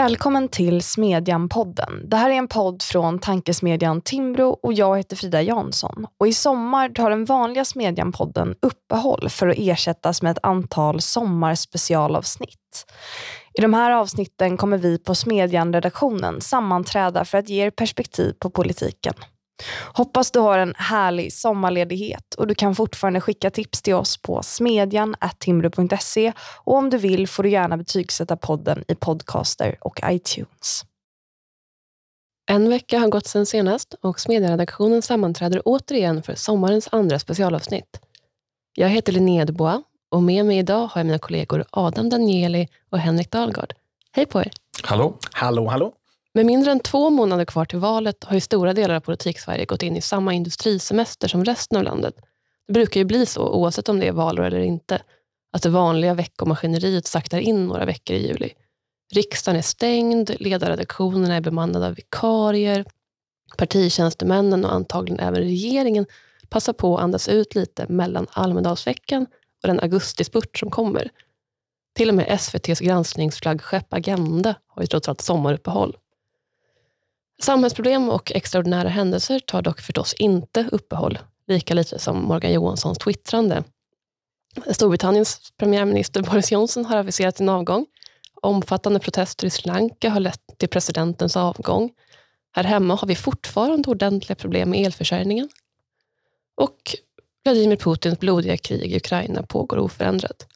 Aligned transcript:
Välkommen 0.00 0.48
till 0.48 0.80
Smedjan-podden. 0.80 2.08
Det 2.08 2.16
här 2.16 2.30
är 2.30 2.34
en 2.34 2.48
podd 2.48 2.82
från 2.82 3.18
tankesmedjan 3.18 4.00
Timbro 4.00 4.58
och 4.62 4.72
jag 4.72 4.96
heter 4.96 5.16
Frida 5.16 5.42
Jansson. 5.42 6.06
Och 6.18 6.28
I 6.28 6.32
sommar 6.32 6.88
tar 6.88 7.10
den 7.10 7.24
vanliga 7.24 7.64
Smedjan-podden 7.64 8.54
uppehåll 8.62 9.28
för 9.28 9.48
att 9.48 9.56
ersättas 9.58 10.22
med 10.22 10.30
ett 10.30 10.38
antal 10.42 11.00
sommarspecialavsnitt. 11.00 12.86
I 13.54 13.60
de 13.60 13.74
här 13.74 13.90
avsnitten 13.90 14.56
kommer 14.56 14.78
vi 14.78 14.98
på 14.98 15.14
Smedjan-redaktionen 15.14 16.40
sammanträda 16.40 17.24
för 17.24 17.38
att 17.38 17.48
ge 17.48 17.66
er 17.66 17.70
perspektiv 17.70 18.32
på 18.38 18.50
politiken. 18.50 19.14
Hoppas 19.94 20.30
du 20.30 20.38
har 20.38 20.58
en 20.58 20.74
härlig 20.76 21.32
sommarledighet 21.32 22.34
och 22.34 22.46
du 22.46 22.54
kan 22.54 22.74
fortfarande 22.74 23.20
skicka 23.20 23.50
tips 23.50 23.82
till 23.82 23.94
oss 23.94 24.16
på 24.16 24.42
smedjan.timbro.se 24.42 26.32
och 26.64 26.76
om 26.76 26.90
du 26.90 26.98
vill 26.98 27.28
får 27.28 27.42
du 27.42 27.50
gärna 27.50 27.76
betygsätta 27.76 28.36
podden 28.36 28.84
i 28.88 28.94
Podcaster 28.94 29.76
och 29.80 30.00
iTunes. 30.04 30.84
En 32.50 32.68
vecka 32.68 32.98
har 32.98 33.08
gått 33.08 33.26
sedan 33.26 33.46
senast 33.46 33.94
och 34.02 34.20
Smedjaredaktionen 34.20 35.02
sammanträder 35.02 35.62
återigen 35.64 36.22
för 36.22 36.34
sommarens 36.34 36.88
andra 36.92 37.18
specialavsnitt. 37.18 38.00
Jag 38.74 38.88
heter 38.88 39.12
Linnea 39.12 39.44
Dubois 39.44 39.80
och 40.10 40.22
med 40.22 40.46
mig 40.46 40.58
idag 40.58 40.86
har 40.86 41.00
jag 41.00 41.06
mina 41.06 41.18
kollegor 41.18 41.64
Adam 41.70 42.08
Danieli 42.08 42.68
och 42.90 42.98
Henrik 42.98 43.30
Dahlgard. 43.30 43.74
Hej 44.12 44.26
på 44.26 44.40
er! 44.40 44.50
Hallå! 44.82 45.18
Hallå, 45.32 45.66
hallå! 45.66 45.92
Med 46.34 46.46
mindre 46.46 46.72
än 46.72 46.80
två 46.80 47.10
månader 47.10 47.44
kvar 47.44 47.64
till 47.64 47.78
valet 47.78 48.24
har 48.24 48.34
ju 48.34 48.40
stora 48.40 48.72
delar 48.72 48.94
av 48.94 49.00
politik-Sverige 49.00 49.64
gått 49.64 49.82
in 49.82 49.96
i 49.96 50.00
samma 50.00 50.34
industrisemester 50.34 51.28
som 51.28 51.44
resten 51.44 51.78
av 51.78 51.84
landet. 51.84 52.14
Det 52.66 52.72
brukar 52.72 53.00
ju 53.00 53.04
bli 53.04 53.26
så, 53.26 53.48
oavsett 53.48 53.88
om 53.88 53.98
det 53.98 54.08
är 54.08 54.12
valår 54.12 54.44
eller 54.44 54.60
inte, 54.60 55.02
att 55.52 55.62
det 55.62 55.68
vanliga 55.68 56.14
veckomaskineriet 56.14 57.06
saktar 57.06 57.38
in 57.38 57.66
några 57.66 57.84
veckor 57.84 58.16
i 58.16 58.26
juli. 58.26 58.52
Riksdagen 59.14 59.58
är 59.58 59.62
stängd, 59.62 60.30
ledarredaktionerna 60.40 61.36
är 61.36 61.40
bemannade 61.40 61.86
av 61.86 61.94
vikarier, 61.94 62.84
partitjänstemännen 63.56 64.64
och 64.64 64.74
antagligen 64.74 65.20
även 65.20 65.42
regeringen 65.42 66.06
passar 66.48 66.72
på 66.72 66.96
att 66.96 67.02
andas 67.02 67.28
ut 67.28 67.54
lite 67.54 67.86
mellan 67.88 68.26
Almedalsveckan 68.30 69.26
och 69.62 69.68
den 69.68 69.80
augustispurt 69.80 70.58
som 70.58 70.70
kommer. 70.70 71.10
Till 71.94 72.08
och 72.08 72.14
med 72.14 72.26
SVTs 72.28 72.80
granskningsflaggskepp 72.80 73.94
Agenda 73.94 74.54
har 74.66 74.82
ju 74.82 74.86
trots 74.86 75.08
allt 75.08 75.20
sommaruppehåll. 75.20 75.96
Samhällsproblem 77.40 78.08
och 78.08 78.32
extraordinära 78.32 78.88
händelser 78.88 79.38
tar 79.38 79.62
dock 79.62 79.80
förstås 79.80 80.14
inte 80.14 80.68
uppehåll, 80.72 81.18
lika 81.46 81.74
lite 81.74 81.98
som 81.98 82.22
Morgan 82.22 82.52
Johanssons 82.52 82.98
twittrande. 82.98 83.64
Storbritanniens 84.72 85.52
premiärminister 85.56 86.22
Boris 86.22 86.52
Johnson 86.52 86.84
har 86.84 86.96
aviserat 86.96 87.36
sin 87.36 87.48
avgång. 87.48 87.86
Omfattande 88.42 89.00
protester 89.00 89.46
i 89.46 89.50
Sri 89.50 89.68
Lanka 89.68 90.10
har 90.10 90.20
lett 90.20 90.58
till 90.58 90.68
presidentens 90.68 91.36
avgång. 91.36 91.90
Här 92.52 92.64
hemma 92.64 92.94
har 92.94 93.08
vi 93.08 93.16
fortfarande 93.16 93.90
ordentliga 93.90 94.36
problem 94.36 94.70
med 94.70 94.86
elförsörjningen. 94.86 95.48
Och 96.54 96.96
Vladimir 97.44 97.76
Putins 97.76 98.18
blodiga 98.18 98.56
krig 98.56 98.92
i 98.92 98.96
Ukraina 98.96 99.42
pågår 99.42 99.78
oförändrat. 99.78 100.46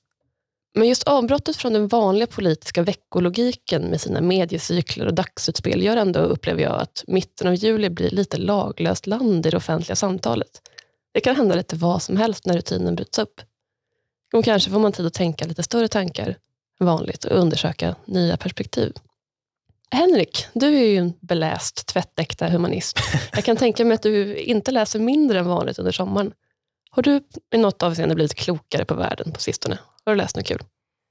Men 0.75 0.89
just 0.89 1.03
avbrottet 1.03 1.57
från 1.57 1.73
den 1.73 1.89
vanliga 1.89 2.27
politiska 2.27 2.83
veckologiken 2.83 3.83
med 3.83 4.01
sina 4.01 4.21
mediecykler 4.21 5.07
och 5.07 5.15
dagsutspel 5.15 5.83
gör 5.83 5.97
ändå, 5.97 6.21
upplever 6.21 6.63
jag, 6.63 6.81
att 6.81 7.05
mitten 7.07 7.49
av 7.49 7.55
juli 7.55 7.91
blir 7.91 8.11
lite 8.11 8.37
laglöst 8.37 9.07
land 9.07 9.47
i 9.47 9.51
det 9.51 9.57
offentliga 9.57 9.97
samtalet. 9.97 10.63
Det 11.13 11.21
kan 11.21 11.37
hända 11.37 11.55
lite 11.55 11.77
vad 11.77 12.03
som 12.03 12.17
helst 12.17 12.47
när 12.47 12.57
rutinen 12.57 12.97
bryts 12.97 13.19
upp. 13.19 13.41
Och 14.33 14.45
kanske 14.45 14.71
får 14.71 14.79
man 14.79 14.93
tid 14.93 15.07
att 15.07 15.15
tänka 15.15 15.45
lite 15.47 15.63
större 15.63 15.89
tankar 15.89 16.37
än 16.81 16.87
vanligt 16.87 17.25
och 17.25 17.39
undersöka 17.39 17.95
nya 18.05 18.37
perspektiv. 18.37 18.93
Henrik, 19.91 20.47
du 20.53 20.67
är 20.67 20.87
ju 20.87 20.97
en 20.97 21.13
beläst, 21.21 21.87
tvättäkta 21.87 22.49
humanist. 22.49 22.99
Jag 23.33 23.45
kan 23.45 23.57
tänka 23.57 23.85
mig 23.85 23.95
att 23.95 24.03
du 24.03 24.37
inte 24.37 24.71
läser 24.71 24.99
mindre 24.99 25.39
än 25.39 25.47
vanligt 25.47 25.79
under 25.79 25.93
sommaren. 25.93 26.33
Har 26.91 27.03
du 27.03 27.21
i 27.55 27.59
något 27.59 27.83
avseende 27.83 28.15
blivit 28.15 28.35
klokare 28.35 28.85
på 28.85 28.95
världen 28.95 29.33
på 29.33 29.41
sistone? 29.41 29.79
Har 30.07 30.13
du 30.13 30.17
läst 30.17 30.37
något 30.37 30.47
kul? 30.47 30.63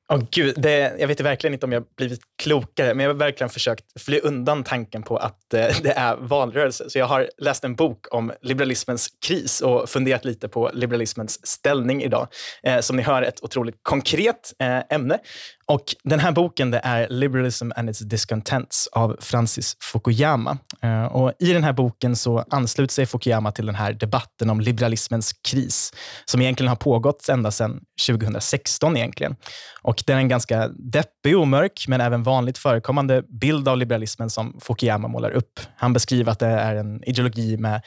Oh, 0.10 0.22
Gud, 0.32 0.56
det, 0.58 0.96
jag 1.00 1.08
vet 1.08 1.22
verkligen 1.22 1.54
inte 1.54 1.66
om 1.66 1.72
jag 1.72 1.84
blivit 1.98 2.22
klokare, 2.44 2.94
men 2.94 3.04
jag 3.04 3.14
har 3.14 3.20
verkligen 3.20 3.50
försökt 3.50 4.02
fly 4.02 4.20
undan 4.20 4.64
tanken 4.64 5.04
på 5.04 5.18
att 5.18 5.54
eh, 5.54 5.68
det 5.84 5.92
är 5.92 6.16
valrörelse. 6.16 6.90
Så 6.90 7.00
jag 7.00 7.06
har 7.06 7.30
läst 7.38 7.64
en 7.64 7.76
bok 7.76 8.08
om 8.12 8.32
liberalismens 8.42 9.08
kris 9.26 9.62
och 9.62 9.90
funderat 9.90 10.26
lite 10.26 10.48
på 10.48 10.72
liberalismens 10.74 11.48
ställning 11.48 12.04
idag. 12.04 12.28
Eh, 12.64 12.80
som 12.80 12.96
ni 12.96 13.04
hör, 13.04 13.22
ett 13.22 13.44
otroligt 13.44 13.80
konkret 13.82 14.54
eh, 14.60 14.80
ämne. 14.90 15.20
Och 15.66 15.84
den 16.04 16.20
här 16.20 16.32
boken 16.32 16.72
det 16.72 16.82
är 16.84 17.08
Liberalism 17.10 17.72
and 17.76 17.90
its 17.90 18.00
Discontents 18.00 18.90
av 18.92 19.18
Francis 19.20 19.78
Fukuyama. 19.82 20.58
Eh, 20.82 21.06
och 21.06 21.34
I 21.40 21.54
den 21.54 21.64
här 21.64 21.74
boken 21.74 22.16
så 22.16 22.46
ansluter 22.50 22.94
sig 22.94 23.06
Fukuyama 23.06 23.52
till 23.52 23.66
den 23.66 23.76
här 23.76 23.94
debatten 23.94 24.50
om 24.50 24.62
liberalismens 24.62 25.34
kris, 25.34 25.94
som 26.26 26.42
egentligen 26.42 26.68
har 26.68 26.76
pågått 26.76 27.30
ända 27.30 27.52
sedan 27.52 27.82
2016. 28.08 28.98
egentligen. 28.98 29.36
Och 29.82 30.04
Det 30.08 30.14
är 30.14 30.18
en 30.18 30.28
ganska 30.28 30.68
deppig 30.68 31.38
och 31.38 31.48
mörk, 31.48 31.86
men 31.88 32.02
även 32.02 32.24
vanligt 32.24 32.58
förekommande 32.58 33.24
bild 33.42 33.68
av 33.68 33.78
liberalismen 33.78 34.30
som 34.30 34.60
Fukuyama 34.62 35.08
målar 35.08 35.32
upp. 35.32 35.60
Han 35.76 35.94
beskriver 35.94 36.32
att 36.32 36.40
det 36.40 36.48
är 36.48 36.76
en 36.76 37.04
ideologi 37.04 37.58
med 37.58 37.82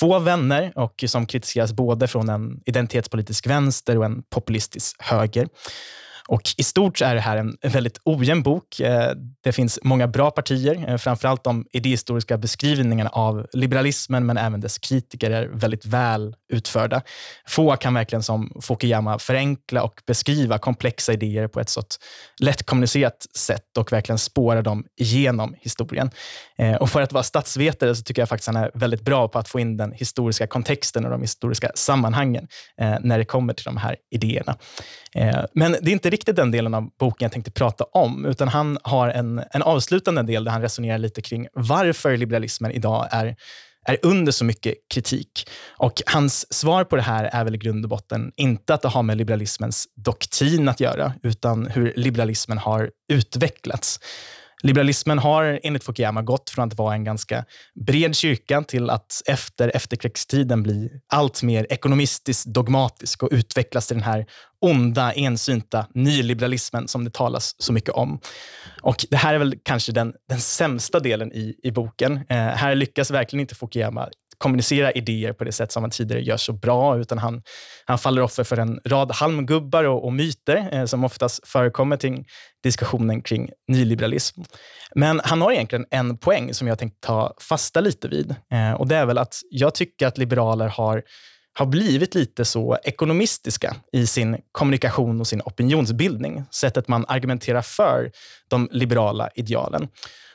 få 0.00 0.18
vänner 0.18 0.72
och 0.76 1.04
som 1.06 1.26
kritiseras 1.26 1.72
både 1.72 2.08
från 2.08 2.28
en 2.28 2.60
identitetspolitisk 2.66 3.46
vänster 3.46 3.98
och 3.98 4.04
en 4.04 4.22
populistisk 4.30 4.96
höger. 5.02 5.48
Och 6.28 6.42
I 6.56 6.62
stort 6.62 7.00
är 7.00 7.14
det 7.14 7.20
här 7.20 7.36
en 7.36 7.56
väldigt 7.62 8.00
ojämn 8.04 8.42
bok. 8.42 8.80
Eh, 8.80 9.12
det 9.44 9.52
finns 9.52 9.78
många 9.82 10.06
bra 10.06 10.30
partier, 10.30 10.88
eh, 10.88 10.96
framförallt 10.96 11.44
de 11.44 11.66
idéhistoriska 11.72 12.38
beskrivningarna 12.38 13.10
av 13.10 13.46
liberalismen, 13.52 14.26
men 14.26 14.36
även 14.36 14.60
dess 14.60 14.78
kritiker 14.78 15.30
är 15.30 15.46
väldigt 15.46 15.86
väl 15.86 16.36
utförda. 16.52 17.02
Få 17.46 17.76
kan 17.76 17.94
verkligen 17.94 18.22
som 18.22 18.60
Fukuyama 18.62 19.18
förenkla 19.18 19.82
och 19.82 20.02
beskriva 20.06 20.58
komplexa 20.58 21.12
idéer 21.12 21.48
på 21.48 21.60
ett 21.60 21.68
så 21.68 21.82
lättkommunicerat 22.40 23.26
sätt 23.36 23.76
och 23.78 23.92
verkligen 23.92 24.18
spåra 24.18 24.62
dem 24.62 24.84
igenom 24.96 25.54
historien. 25.60 26.10
Eh, 26.58 26.74
och 26.74 26.90
För 26.90 27.02
att 27.02 27.12
vara 27.12 27.24
statsvetare 27.24 27.94
så 27.94 28.02
tycker 28.02 28.22
jag 28.22 28.28
faktiskt 28.28 28.46
han 28.46 28.56
är 28.56 28.70
väldigt 28.74 29.02
bra 29.02 29.28
på 29.28 29.38
att 29.38 29.48
få 29.48 29.60
in 29.60 29.76
den 29.76 29.92
historiska 29.92 30.46
kontexten 30.46 31.04
och 31.04 31.10
de 31.10 31.20
historiska 31.20 31.70
sammanhangen 31.74 32.48
när 33.00 33.18
det 33.18 33.24
kommer 33.24 33.54
till 33.54 33.64
de 33.64 33.76
här 33.76 33.96
idéerna. 34.10 34.56
Men 35.52 35.72
det 35.72 35.90
är 35.90 35.92
inte 35.92 36.10
riktigt 36.18 36.36
den 36.36 36.50
delen 36.50 36.74
av 36.74 36.90
boken 36.98 37.24
jag 37.26 37.32
tänkte 37.32 37.50
prata 37.50 37.84
om, 37.84 38.26
utan 38.26 38.48
han 38.48 38.78
har 38.82 39.08
en, 39.08 39.42
en 39.50 39.62
avslutande 39.62 40.22
del 40.22 40.44
där 40.44 40.52
han 40.52 40.62
resonerar 40.62 40.98
lite 40.98 41.22
kring 41.22 41.46
varför 41.52 42.16
liberalismen 42.16 42.72
idag 42.72 43.08
är 43.10 43.36
är 43.86 43.98
under 44.02 44.32
så 44.32 44.44
mycket 44.44 44.74
kritik. 44.94 45.50
Och 45.76 46.02
Hans 46.06 46.54
svar 46.54 46.84
på 46.84 46.96
det 46.96 47.02
här 47.02 47.24
är 47.24 47.44
väl 47.44 47.54
i 47.54 47.58
grund 47.58 47.84
och 47.84 47.88
botten 47.88 48.32
inte 48.36 48.74
att 48.74 48.82
det 48.82 48.88
har 48.88 49.02
med 49.02 49.16
liberalismens 49.16 49.86
doktrin 49.96 50.68
att 50.68 50.80
göra, 50.80 51.12
utan 51.22 51.66
hur 51.66 51.92
liberalismen 51.96 52.58
har 52.58 52.90
utvecklats. 53.12 54.00
Liberalismen 54.62 55.18
har 55.18 55.60
enligt 55.62 55.84
Fukuyama 55.84 56.22
gått 56.22 56.50
från 56.50 56.68
att 56.68 56.78
vara 56.78 56.94
en 56.94 57.04
ganska 57.04 57.44
bred 57.86 58.16
kyrka 58.16 58.62
till 58.62 58.90
att 58.90 59.22
efter 59.26 59.76
efterkrigstiden 59.76 60.62
bli 60.62 60.90
allt 61.12 61.42
mer 61.42 61.66
ekonomistiskt 61.70 62.46
dogmatisk 62.46 63.22
och 63.22 63.28
utvecklas 63.32 63.86
till 63.86 63.96
den 63.96 64.04
här 64.04 64.26
onda, 64.60 65.12
ensynta 65.12 65.86
nyliberalismen 65.94 66.88
som 66.88 67.04
det 67.04 67.10
talas 67.14 67.54
så 67.58 67.72
mycket 67.72 67.90
om. 67.90 68.20
Och 68.82 69.06
Det 69.10 69.16
här 69.16 69.34
är 69.34 69.38
väl 69.38 69.54
kanske 69.62 69.92
den, 69.92 70.12
den 70.28 70.40
sämsta 70.40 71.00
delen 71.00 71.32
i, 71.32 71.54
i 71.62 71.70
boken. 71.70 72.12
Eh, 72.28 72.36
här 72.36 72.74
lyckas 72.74 73.10
verkligen 73.10 73.40
inte 73.40 73.54
Fukuyama 73.54 74.08
kommunicera 74.38 74.92
idéer 74.92 75.32
på 75.32 75.44
det 75.44 75.52
sätt 75.52 75.72
som 75.72 75.82
han 75.82 75.90
tidigare 75.90 76.22
gör 76.22 76.36
så 76.36 76.52
bra, 76.52 76.98
utan 76.98 77.18
han, 77.18 77.42
han 77.84 77.98
faller 77.98 78.22
offer 78.22 78.44
för 78.44 78.56
en 78.56 78.80
rad 78.84 79.12
halmgubbar 79.12 79.84
och, 79.84 80.04
och 80.04 80.12
myter 80.12 80.68
eh, 80.72 80.84
som 80.84 81.04
oftast 81.04 81.48
förekommer 81.48 81.96
till 81.96 82.24
diskussionen 82.62 83.22
kring 83.22 83.50
nyliberalism. 83.68 84.40
Men 84.94 85.20
han 85.24 85.42
har 85.42 85.52
egentligen 85.52 85.86
en 85.90 86.18
poäng 86.18 86.54
som 86.54 86.68
jag 86.68 86.78
tänkte 86.78 87.06
ta 87.06 87.34
fasta 87.40 87.80
lite 87.80 88.08
vid. 88.08 88.34
Eh, 88.52 88.72
och 88.72 88.88
Det 88.88 88.96
är 88.96 89.06
väl 89.06 89.18
att 89.18 89.34
jag 89.50 89.74
tycker 89.74 90.06
att 90.06 90.18
liberaler 90.18 90.68
har 90.68 91.02
har 91.58 91.66
blivit 91.66 92.14
lite 92.14 92.44
så 92.44 92.78
ekonomistiska 92.84 93.76
i 93.92 94.06
sin 94.06 94.36
kommunikation 94.52 95.20
och 95.20 95.26
sin 95.26 95.42
opinionsbildning. 95.44 96.44
Sättet 96.50 96.88
man 96.88 97.04
argumenterar 97.08 97.62
för 97.62 98.10
de 98.48 98.68
liberala 98.72 99.30
idealen. 99.34 99.88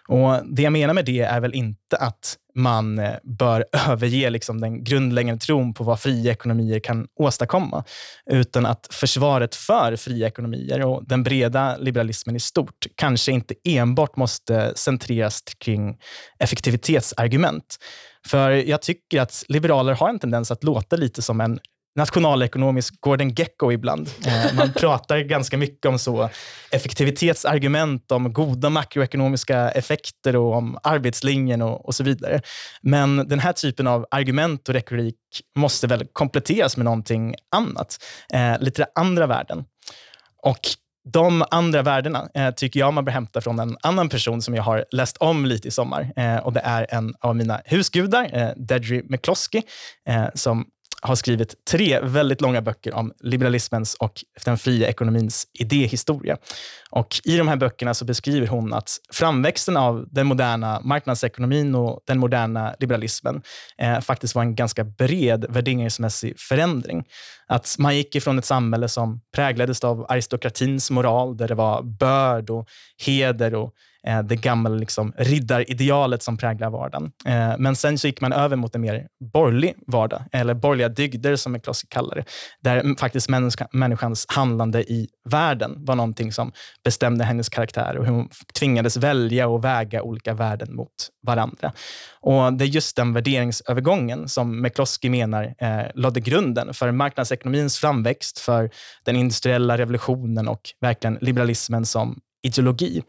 Och 0.07 0.55
Det 0.55 0.61
jag 0.61 0.73
menar 0.73 0.93
med 0.93 1.05
det 1.05 1.19
är 1.19 1.39
väl 1.39 1.53
inte 1.53 1.97
att 1.97 2.37
man 2.55 2.99
eh, 2.99 3.15
bör 3.23 3.65
överge 3.89 4.29
liksom 4.29 4.61
den 4.61 4.83
grundläggande 4.83 5.45
tron 5.45 5.73
på 5.73 5.83
vad 5.83 5.99
fria 5.99 6.31
ekonomier 6.31 6.79
kan 6.79 7.07
åstadkomma, 7.19 7.83
utan 8.25 8.65
att 8.65 8.87
försvaret 8.91 9.55
för 9.55 9.95
fria 9.95 10.27
ekonomier 10.27 10.85
och 10.85 11.07
den 11.07 11.23
breda 11.23 11.77
liberalismen 11.77 12.35
i 12.35 12.39
stort 12.39 12.87
kanske 12.95 13.31
inte 13.31 13.55
enbart 13.63 14.15
måste 14.15 14.73
centreras 14.75 15.41
kring 15.57 15.97
effektivitetsargument. 16.39 17.77
För 18.27 18.51
jag 18.51 18.81
tycker 18.81 19.21
att 19.21 19.43
liberaler 19.47 19.93
har 19.93 20.09
en 20.09 20.19
tendens 20.19 20.51
att 20.51 20.63
låta 20.63 20.95
lite 20.95 21.21
som 21.21 21.41
en 21.41 21.59
nationalekonomisk 21.95 23.01
Gordon 23.01 23.29
Gecko 23.29 23.71
ibland. 23.71 24.09
Eh, 24.27 24.53
man 24.55 24.73
pratar 24.73 25.19
ganska 25.19 25.57
mycket 25.57 25.85
om 25.85 25.99
så 25.99 26.29
effektivitetsargument, 26.71 28.11
om 28.11 28.33
goda 28.33 28.69
makroekonomiska 28.69 29.71
effekter 29.71 30.35
och 30.35 30.53
om 30.53 30.77
arbetslinjen 30.83 31.61
och, 31.61 31.85
och 31.85 31.95
så 31.95 32.03
vidare. 32.03 32.41
Men 32.81 33.27
den 33.27 33.39
här 33.39 33.53
typen 33.53 33.87
av 33.87 34.05
argument 34.11 34.69
och 34.69 34.75
retorik 34.75 35.15
måste 35.55 35.87
väl 35.87 36.07
kompletteras 36.13 36.77
med 36.77 36.85
någonting 36.85 37.35
annat, 37.55 38.03
eh, 38.33 38.59
lite 38.59 38.85
andra 38.95 39.27
värden. 39.27 39.65
Och 40.43 40.59
de 41.05 41.43
andra 41.51 41.81
värdena 41.81 42.29
eh, 42.33 42.51
tycker 42.51 42.79
jag 42.79 42.93
man 42.93 43.05
bör 43.05 43.11
hämta 43.11 43.41
från 43.41 43.59
en 43.59 43.77
annan 43.81 44.09
person 44.09 44.41
som 44.41 44.55
jag 44.55 44.63
har 44.63 44.85
läst 44.91 45.17
om 45.17 45.45
lite 45.45 45.67
i 45.67 45.71
sommar. 45.71 46.13
Eh, 46.15 46.37
och 46.37 46.53
Det 46.53 46.59
är 46.59 46.87
en 46.89 47.13
av 47.19 47.35
mina 47.35 47.61
husgudar, 47.65 48.29
eh, 48.33 48.49
Deirdre 48.55 49.01
McCloskey, 49.05 49.61
eh, 50.07 50.25
som 50.33 50.65
har 51.03 51.15
skrivit 51.15 51.65
tre 51.65 51.99
väldigt 51.99 52.41
långa 52.41 52.61
böcker 52.61 52.93
om 52.93 53.13
liberalismens 53.19 53.93
och 53.93 54.23
den 54.45 54.57
fria 54.57 54.87
ekonomins 54.87 55.47
idéhistoria. 55.59 56.37
Och 56.91 57.21
I 57.23 57.37
de 57.37 57.47
här 57.47 57.55
böckerna 57.55 57.93
så 57.93 58.05
beskriver 58.05 58.47
hon 58.47 58.73
att 58.73 58.97
framväxten 59.13 59.77
av 59.77 60.05
den 60.11 60.27
moderna 60.27 60.81
marknadsekonomin 60.83 61.75
och 61.75 61.99
den 62.07 62.19
moderna 62.19 62.75
liberalismen 62.79 63.41
eh, 63.77 63.99
faktiskt 63.99 64.35
var 64.35 64.41
en 64.41 64.55
ganska 64.55 64.83
bred 64.83 65.45
värderingsmässig 65.49 66.39
förändring. 66.39 67.03
Att 67.47 67.75
man 67.79 67.95
gick 67.95 68.15
ifrån 68.15 68.39
ett 68.39 68.45
samhälle 68.45 68.87
som 68.87 69.21
präglades 69.35 69.83
av 69.83 70.05
aristokratins 70.09 70.91
moral, 70.91 71.37
där 71.37 71.47
det 71.47 71.55
var 71.55 71.83
börd 71.83 72.49
och 72.49 72.67
heder 73.05 73.55
och 73.55 73.73
eh, 74.07 74.23
det 74.23 74.35
gamla 74.35 74.69
liksom, 74.69 75.13
riddaridealet 75.17 76.23
som 76.23 76.37
präglar 76.37 76.69
vardagen. 76.69 77.11
Eh, 77.25 77.53
men 77.57 77.75
sen 77.75 77.97
så 77.97 78.07
gick 78.07 78.21
man 78.21 78.33
över 78.33 78.55
mot 78.55 78.75
en 78.75 78.81
mer 78.81 79.07
borgerlig 79.33 79.75
vardag, 79.87 80.23
eller 80.31 80.53
borgerliga 80.53 80.89
dygder 80.89 81.35
som 81.35 81.51
McCloskey 81.51 81.87
kallar 81.89 82.15
det, 82.15 82.25
där 82.63 82.99
faktiskt 82.99 83.29
människa, 83.29 83.67
människans 83.71 84.25
handlande 84.29 84.83
i 84.83 85.07
världen 85.29 85.75
var 85.77 85.95
någonting 85.95 86.31
som 86.31 86.51
bestämde 86.83 87.23
hennes 87.23 87.49
karaktär 87.49 87.97
och 87.97 88.05
hur 88.05 88.13
hon 88.13 88.29
tvingades 88.59 88.97
välja 88.97 89.47
och 89.47 89.63
väga 89.63 90.03
olika 90.03 90.33
värden 90.33 90.75
mot 90.75 90.93
varandra. 91.27 91.71
Och 92.21 92.53
Det 92.53 92.65
är 92.65 92.67
just 92.67 92.95
den 92.95 93.13
värderingsövergången 93.13 94.29
som 94.29 94.61
McCloskey 94.61 95.09
menar 95.09 95.55
eh, 95.59 95.85
lade 95.95 96.19
grunden 96.19 96.73
för 96.73 96.91
marknadsekonomins 96.91 97.77
framväxt, 97.77 98.39
för 98.39 98.69
den 99.05 99.15
industriella 99.15 99.77
revolutionen 99.77 100.47
och 100.47 100.61
verkligen 100.81 101.17
liberalismen 101.21 101.85
som 101.85 102.19
ideologi. 102.43 103.03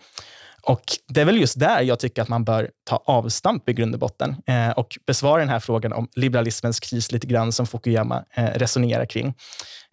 Och 0.66 0.82
Det 1.08 1.20
är 1.20 1.24
väl 1.24 1.40
just 1.40 1.58
där 1.58 1.80
jag 1.82 1.98
tycker 1.98 2.22
att 2.22 2.28
man 2.28 2.44
bör 2.44 2.70
ta 2.84 2.96
avstamp 2.96 3.68
i 3.68 3.72
grund 3.72 3.94
och 3.94 4.00
botten 4.00 4.36
eh, 4.46 4.70
och 4.70 4.98
besvara 5.06 5.40
den 5.40 5.48
här 5.48 5.60
frågan 5.60 5.92
om 5.92 6.08
liberalismens 6.14 6.80
kris 6.80 7.12
lite 7.12 7.26
grann 7.26 7.52
som 7.52 7.66
Fukuyama 7.66 8.24
eh, 8.34 8.44
resonerar 8.44 9.06
kring. 9.06 9.34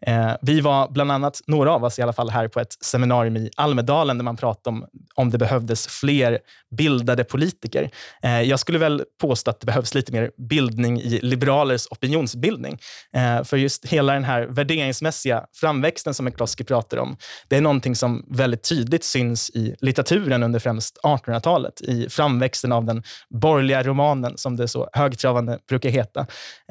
Eh, 0.07 0.31
vi 0.41 0.61
var 0.61 0.89
bland 0.89 1.11
annat, 1.11 1.41
några 1.47 1.71
av 1.71 1.83
oss 1.83 1.99
i 1.99 2.01
alla 2.01 2.13
fall, 2.13 2.29
här 2.29 2.47
på 2.47 2.59
ett 2.59 2.73
seminarium 2.83 3.37
i 3.37 3.49
Almedalen 3.57 4.17
där 4.17 4.23
man 4.23 4.37
pratade 4.37 4.77
om 4.77 4.85
om 5.15 5.29
det 5.29 5.37
behövdes 5.37 5.87
fler 5.87 6.39
bildade 6.77 7.23
politiker. 7.23 7.89
Eh, 8.23 8.41
jag 8.41 8.59
skulle 8.59 8.77
väl 8.77 9.03
påstå 9.21 9.51
att 9.51 9.59
det 9.59 9.65
behövs 9.65 9.93
lite 9.93 10.11
mer 10.11 10.31
bildning 10.49 11.01
i 11.01 11.19
liberalers 11.21 11.87
opinionsbildning. 11.91 12.79
Eh, 13.15 13.43
för 13.43 13.57
just 13.57 13.85
hela 13.85 14.13
den 14.13 14.23
här 14.23 14.41
värderingsmässiga 14.41 15.45
framväxten 15.53 16.13
som 16.13 16.25
McCloskey 16.25 16.65
pratar 16.65 16.97
om, 16.97 17.17
det 17.47 17.57
är 17.57 17.61
någonting 17.61 17.95
som 17.95 18.25
väldigt 18.29 18.69
tydligt 18.69 19.03
syns 19.03 19.49
i 19.49 19.75
litteraturen 19.79 20.43
under 20.43 20.59
främst 20.59 20.99
1800-talet, 21.03 21.81
i 21.81 22.09
framväxten 22.09 22.71
av 22.71 22.85
den 22.85 23.03
borgerliga 23.29 23.83
romanen, 23.83 24.37
som 24.37 24.57
det 24.57 24.67
så 24.67 24.89
högtravande 24.93 25.59
brukar 25.69 25.89
heta, 25.89 26.19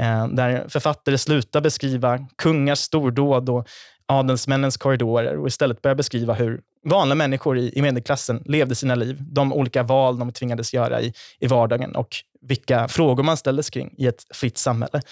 eh, 0.00 0.29
där 0.29 0.69
författare 0.69 1.19
slutar 1.19 1.61
beskriva 1.61 2.19
kungars 2.38 2.79
stordåd 3.20 3.49
och 3.49 3.69
adelsmännens 4.06 4.76
korridorer 4.76 5.38
och 5.38 5.46
istället 5.46 5.82
börja 5.82 5.94
beskriva 5.94 6.34
hur 6.34 6.61
vanliga 6.84 7.14
människor 7.14 7.58
i, 7.58 7.78
i 7.78 7.82
medelklassen 7.82 8.43
levde 8.46 8.75
sina 8.75 8.94
liv. 8.94 9.17
De 9.20 9.52
olika 9.52 9.82
val 9.82 10.19
de 10.19 10.32
tvingades 10.32 10.75
göra 10.75 11.00
i, 11.00 11.12
i 11.40 11.46
vardagen 11.46 11.96
och 11.96 12.08
vilka 12.43 12.88
frågor 12.88 13.22
man 13.22 13.37
ställdes 13.37 13.70
kring 13.70 13.94
i 13.99 14.06
ett 14.06 14.25
fritt 14.34 14.58
samhälle. 14.58 15.02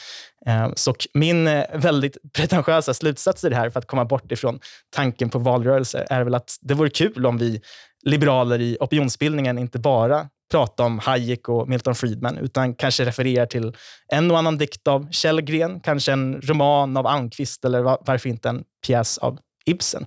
Ehm, 0.46 0.72
så 0.76 0.94
min 1.14 1.46
eh, 1.46 1.64
väldigt 1.74 2.16
pretentiösa 2.32 2.94
slutsats 2.94 3.44
i 3.44 3.48
det 3.48 3.56
här, 3.56 3.70
för 3.70 3.78
att 3.78 3.86
komma 3.86 4.04
bort 4.04 4.32
ifrån 4.32 4.60
tanken 4.90 5.30
på 5.30 5.38
valrörelser, 5.38 6.06
är 6.10 6.24
väl 6.24 6.34
att 6.34 6.56
det 6.60 6.74
vore 6.74 6.90
kul 6.90 7.26
om 7.26 7.38
vi 7.38 7.60
liberaler 8.04 8.60
i 8.60 8.76
opinionsbildningen 8.80 9.58
inte 9.58 9.78
bara 9.78 10.28
prata 10.50 10.84
om 10.84 10.98
Hayek 10.98 11.48
och 11.48 11.68
Milton 11.68 11.94
Friedman, 11.94 12.38
utan 12.38 12.74
kanske 12.74 13.04
refererar 13.04 13.46
till 13.46 13.76
en 14.12 14.30
och 14.30 14.38
annan 14.38 14.58
dikt 14.58 14.88
av 14.88 15.10
Källgren, 15.10 15.80
kanske 15.80 16.12
en 16.12 16.40
roman 16.40 16.96
av 16.96 17.06
Almqvist 17.06 17.64
eller 17.64 17.82
varför 17.82 18.28
inte 18.28 18.48
en 18.48 18.64
pjäs 18.86 19.18
av 19.18 19.38
Ibsen. 19.64 20.06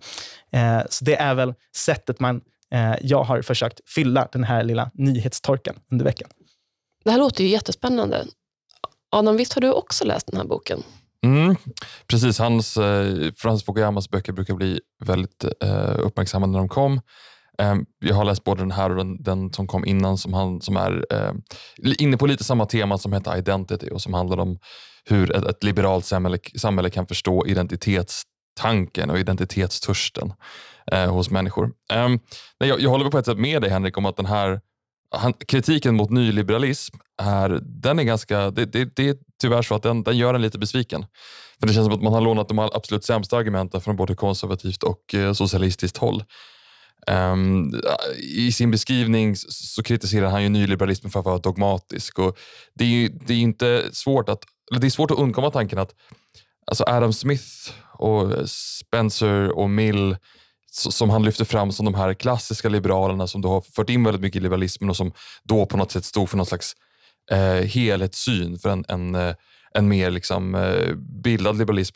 Eh, 0.52 0.82
så 0.90 1.06
det 1.06 1.16
är 1.16 1.34
väl 1.34 1.54
sättet 1.76 2.20
man, 2.20 2.42
eh, 2.72 2.94
jag 3.02 3.24
har 3.24 3.42
försökt 3.42 3.80
fylla 3.90 4.28
den 4.32 4.44
här 4.44 4.64
lilla 4.64 4.92
nyhetstorkan 4.94 5.76
under 5.92 6.06
veckan. 6.06 6.30
Det 7.04 7.12
här 7.12 7.18
låter 7.18 7.44
ju 7.44 7.50
jättespännande. 7.50 8.26
Adam, 9.12 9.38
visst 9.38 9.54
har 9.54 9.62
du 9.62 9.72
också 9.72 10.06
läst 10.06 10.28
den 10.28 10.38
här 10.38 10.48
boken? 10.48 10.84
Mm, 11.26 11.56
precis, 12.08 12.40
hans, 12.40 12.78
eh, 12.78 13.32
Frans 13.38 13.64
Fukuyamas 13.64 14.10
böcker 14.10 14.34
brukar 14.34 14.54
bli 14.54 14.80
väldigt 15.06 15.44
eh, 15.64 16.00
uppmärksammade 16.00 16.52
när 16.52 16.60
de 16.60 16.70
kom. 16.70 17.02
Eh, 17.62 17.76
jag 18.00 18.16
har 18.16 18.26
läst 18.26 18.44
både 18.44 18.62
den 18.62 18.72
här 18.72 18.90
och 18.90 18.96
den, 18.96 19.24
den 19.24 19.54
som 19.54 19.68
kom 19.68 19.86
innan 19.86 20.18
som, 20.18 20.34
han, 20.34 20.62
som 20.62 20.78
är 20.78 21.06
eh, 21.12 21.34
inne 22.00 22.18
på 22.18 22.26
lite 22.26 22.44
samma 22.44 22.66
tema 22.66 22.98
som 22.98 23.14
heter 23.14 23.38
Identity 23.38 23.90
och 23.90 24.02
som 24.02 24.14
handlar 24.14 24.38
om 24.40 24.60
hur 25.06 25.36
ett, 25.36 25.46
ett 25.46 25.64
liberalt 25.64 26.06
samhälle, 26.06 26.38
samhälle 26.56 26.90
kan 26.90 27.08
förstå 27.08 27.48
identitetstanken 27.48 29.10
och 29.10 29.20
identitetstörsten 29.20 30.34
eh, 30.92 31.14
hos 31.14 31.30
människor. 31.30 31.72
Eh, 31.94 32.10
jag, 32.58 32.82
jag 32.82 32.90
håller 32.90 33.10
på 33.10 33.18
ett 33.18 33.26
sätt 33.26 33.38
med 33.38 33.62
dig 33.62 33.72
Henrik 33.72 33.98
om 33.98 34.06
att 34.06 34.18
den 34.18 34.26
här 34.26 34.62
han, 35.16 35.34
kritiken 35.34 35.96
mot 35.96 36.10
nyliberalism 36.10 36.98
är, 37.22 37.60
den 37.64 38.00
är 38.00 38.04
ganska, 38.04 38.52
det, 38.52 38.66
det, 38.66 38.96
det 38.96 39.10
är 39.10 39.16
tyvärr 39.42 39.62
så 39.62 39.76
att 39.76 39.84
den, 39.84 40.04
den 40.04 40.18
gör 40.18 40.34
en 40.34 40.42
lite 40.42 40.60
besviken. 40.60 41.06
För 41.60 41.68
Det 41.68 41.74
känns 41.74 41.86
som 41.86 41.94
att 41.94 42.02
man 42.02 42.14
har 42.14 42.22
lånat 42.22 42.48
de 42.48 42.60
absolut 42.60 43.04
sämsta 43.04 43.38
argumenten 43.38 43.82
från 43.82 43.96
både 43.96 44.16
konservativt 44.16 44.84
och 44.84 45.16
eh, 45.16 45.34
socialistiskt 45.34 45.98
håll. 45.98 46.24
Um, 47.08 47.82
I 48.18 48.52
sin 48.52 48.72
beskrivning 48.72 49.36
så 49.36 49.84
kritiserar 49.84 50.30
han 50.30 50.44
ju 50.44 50.50
nyliberalismen 50.50 51.12
för 51.12 51.20
att 51.20 51.26
vara 51.26 51.38
dogmatisk. 51.38 52.20
Och 52.20 52.38
det, 52.74 52.86
är, 52.86 53.10
det, 53.28 53.34
är 53.34 53.38
inte 53.38 53.90
svårt 53.92 54.30
att, 54.30 54.44
det 54.80 54.88
är 54.88 54.92
svårt 54.92 55.12
att 55.12 55.18
undkomma 55.18 55.52
tanken 55.52 55.80
att 55.80 55.96
alltså 56.66 56.84
Adam 56.88 57.14
Smith 57.14 57.72
och 57.94 58.50
Spencer 58.50 59.58
och 59.58 59.70
Mill 59.70 60.18
som 60.72 61.10
han 61.10 61.24
lyfter 61.24 61.46
fram 61.46 61.72
som 61.72 61.86
de 61.86 61.96
här 61.96 62.14
klassiska 62.14 62.70
liberalerna 62.70 63.28
som 63.28 63.42
då 63.42 63.50
har 63.50 63.62
fört 63.62 63.90
in 63.90 64.04
väldigt 64.04 64.22
mycket 64.22 64.40
i 64.40 64.44
liberalismen 64.44 64.90
och 64.90 64.98
som 64.98 65.12
då 65.44 65.66
på 65.66 65.78
något 65.78 65.92
sätt 65.92 66.06
stod 66.06 66.30
för 66.30 66.38
någon 66.38 66.46
slags 66.46 66.76
eh, 67.32 67.66
helhetssyn, 67.68 68.60
för 68.60 68.70
en, 68.70 68.86
en, 68.88 69.16
eh, 69.16 69.36
en 69.74 69.88
mer 69.88 70.12
liksom, 70.12 70.56
eh, 70.56 70.96
bildad 70.96 71.58
liberalism. 71.58 71.96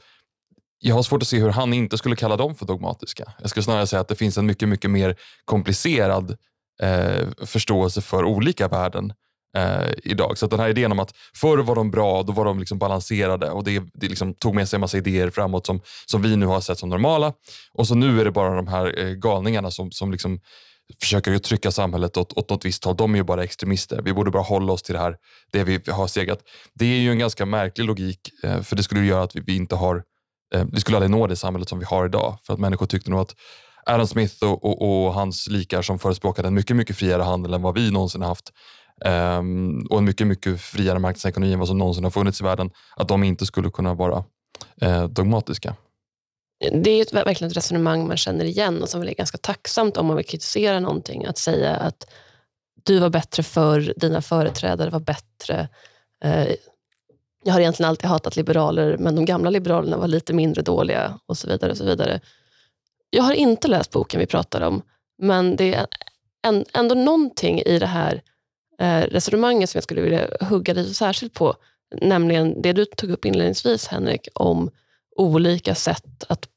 Jag 0.80 0.96
har 0.96 1.04
svårt 1.04 1.22
att 1.22 1.28
se 1.28 1.40
hur 1.40 1.50
han 1.50 1.74
inte 1.74 1.98
skulle 1.98 2.16
kalla 2.16 2.38
dem 2.38 2.56
för 2.56 2.66
dogmatiska. 2.66 3.34
Jag 3.42 3.50
skulle 3.50 3.64
snarare 3.64 3.88
säga 3.88 4.00
att 4.00 4.08
det 4.08 4.16
finns 4.16 4.38
en 4.38 4.46
mycket, 4.46 4.70
mycket 4.70 4.92
mer 4.92 5.16
komplicerad 5.46 6.38
eh, 6.82 7.28
förståelse 7.46 8.02
för 8.02 8.26
olika 8.26 8.68
värden 8.68 9.14
eh, 9.58 9.90
idag. 10.04 10.38
Så 10.38 10.48
den 10.48 10.60
här 10.60 10.70
idén 10.70 10.92
om 10.92 11.00
att 11.00 11.14
förr 11.36 11.58
var 11.58 11.76
de 11.76 11.92
bra, 11.92 12.24
då 12.24 12.34
var 12.34 12.46
de 12.46 12.60
liksom 12.60 12.78
balanserade 12.78 13.50
och 13.50 13.64
det, 13.64 13.84
det 13.94 14.08
liksom 14.08 14.34
tog 14.34 14.56
med 14.56 14.70
sig 14.70 14.78
en 14.78 14.82
massa 14.82 14.98
idéer 14.98 15.30
framåt 15.30 15.66
som, 15.66 15.82
som 16.06 16.22
vi 16.22 16.36
nu 16.36 16.46
har 16.46 16.62
sett 16.62 16.80
som 16.80 16.90
normala. 16.90 17.34
Och 17.74 17.88
så 17.88 17.96
nu 17.96 18.20
är 18.20 18.26
det 18.26 18.32
bara 18.32 18.56
de 18.56 18.68
här 18.68 19.00
eh, 19.00 19.14
galningarna 19.14 19.72
som, 19.72 19.92
som 19.92 20.12
liksom 20.12 20.40
försöker 21.02 21.38
trycka 21.38 21.72
samhället 21.72 22.18
åt, 22.18 22.34
åt 22.38 22.50
något 22.50 22.66
visst 22.66 22.84
håll. 22.84 22.96
De 22.96 23.14
är 23.14 23.18
ju 23.18 23.24
bara 23.24 23.44
extremister. 23.44 24.02
Vi 24.02 24.14
borde 24.14 24.32
bara 24.32 24.44
hålla 24.44 24.74
oss 24.74 24.84
till 24.84 24.94
det 24.94 25.00
här, 25.00 25.18
det 25.52 25.64
vi 25.64 25.92
har 25.92 26.08
segrat. 26.08 26.40
Det 26.74 26.86
är 26.86 27.00
ju 27.00 27.12
en 27.12 27.20
ganska 27.20 27.46
märklig 27.46 27.86
logik, 27.86 28.20
eh, 28.44 28.62
för 28.62 28.76
det 28.76 28.84
skulle 28.84 29.06
göra 29.06 29.24
att 29.24 29.36
vi, 29.36 29.40
vi 29.46 29.56
inte 29.56 29.76
har 29.76 30.04
Eh, 30.54 30.66
vi 30.72 30.80
skulle 30.80 30.98
aldrig 30.98 31.12
nå 31.12 31.28
det 31.28 31.36
samhället 31.36 31.70
som 31.70 31.80
vi 31.80 31.86
har 31.86 32.06
idag. 32.06 32.38
För 32.44 32.54
att 32.54 32.60
människor 32.60 32.86
tyckte 32.86 33.12
nog 33.12 33.20
att 33.20 33.36
Adam 33.86 34.08
Smith 34.08 34.44
och, 34.44 34.66
och, 34.66 35.06
och, 35.06 35.14
hans 35.14 35.48
likar 35.48 35.82
som 35.82 36.00
förespråkade 36.00 36.48
en 36.48 36.54
mycket, 36.54 36.76
mycket 36.76 36.98
friare 36.98 37.24
handel 37.24 37.54
än 37.54 37.62
vad 37.62 37.76
vi 37.76 37.92
någonsin 37.92 38.22
har 38.22 38.28
haft 38.28 38.52
um, 39.06 39.88
och 39.90 39.98
en 39.98 40.06
mycket, 40.06 40.28
mycket 40.28 40.62
friare 40.62 41.00
marknadsekonomi 41.00 41.54
än 41.54 41.60
vad 41.60 41.68
som 41.68 41.78
någonsin 41.78 42.04
har 42.04 42.12
funnits 42.12 42.42
i 42.42 42.44
världen, 42.44 42.72
att 42.96 43.08
de 43.08 43.24
inte 43.24 43.46
skulle 43.46 43.70
kunna 43.70 43.94
vara 43.94 44.24
eh, 44.82 45.04
dogmatiska. 45.04 45.76
Det 46.72 46.90
är 46.90 47.02
ett, 47.02 47.14
verkligen 47.14 47.52
ett 47.52 47.58
resonemang 47.58 48.08
man 48.08 48.18
känner 48.18 48.46
igen 48.46 48.82
och 48.82 48.90
som 48.90 49.02
är 49.02 49.06
ganska 49.06 49.38
tacksamt 49.38 49.98
om 49.98 50.06
man 50.06 50.16
vill 50.16 50.26
kritisera 50.26 50.80
någonting. 50.80 51.26
Att 51.26 51.38
säga 51.38 51.76
att 51.76 52.08
du 52.84 53.00
var 53.00 53.10
bättre 53.10 53.44
för 53.44 53.94
dina 53.98 54.22
företrädare 54.22 54.90
var 54.90 55.00
bättre. 55.00 55.70
Eh, 56.24 56.48
jag 57.46 57.54
har 57.54 57.60
egentligen 57.60 57.90
alltid 57.90 58.10
hatat 58.10 58.36
liberaler, 58.36 58.98
men 58.98 59.16
de 59.16 59.26
gamla 59.26 59.50
liberalerna 59.50 59.98
var 59.98 60.08
lite 60.08 60.34
mindre 60.34 60.62
dåliga 60.62 61.20
och 61.26 61.38
så 61.38 61.48
vidare. 61.48 61.72
Och 61.72 61.78
så 61.78 61.86
vidare. 61.86 62.22
Jag 63.10 63.24
har 63.24 63.34
inte 63.34 63.68
läst 63.68 63.92
boken 63.92 64.20
vi 64.20 64.26
pratar 64.26 64.62
om, 64.62 64.82
men 65.22 65.56
det 65.56 65.74
är 65.74 65.88
ändå 66.74 66.96
någonting 66.96 67.60
i 67.60 67.80
det 67.80 67.86
här 67.86 68.22
eh, 68.80 69.02
resonemanget 69.02 69.70
som 69.70 69.78
jag 69.78 69.84
skulle 69.84 70.02
vilja 70.02 70.28
hugga 70.42 70.74
lite 70.74 70.94
särskilt 70.94 71.34
på. 71.34 71.56
Nämligen 72.02 72.62
det 72.62 72.74
du 72.74 72.86
tog 72.86 73.10
upp 73.10 73.26
inledningsvis, 73.26 73.88
Henrik, 73.88 74.28
om 74.34 74.70
olika 75.16 75.76
sätt 75.76 76.24
att 76.28 76.50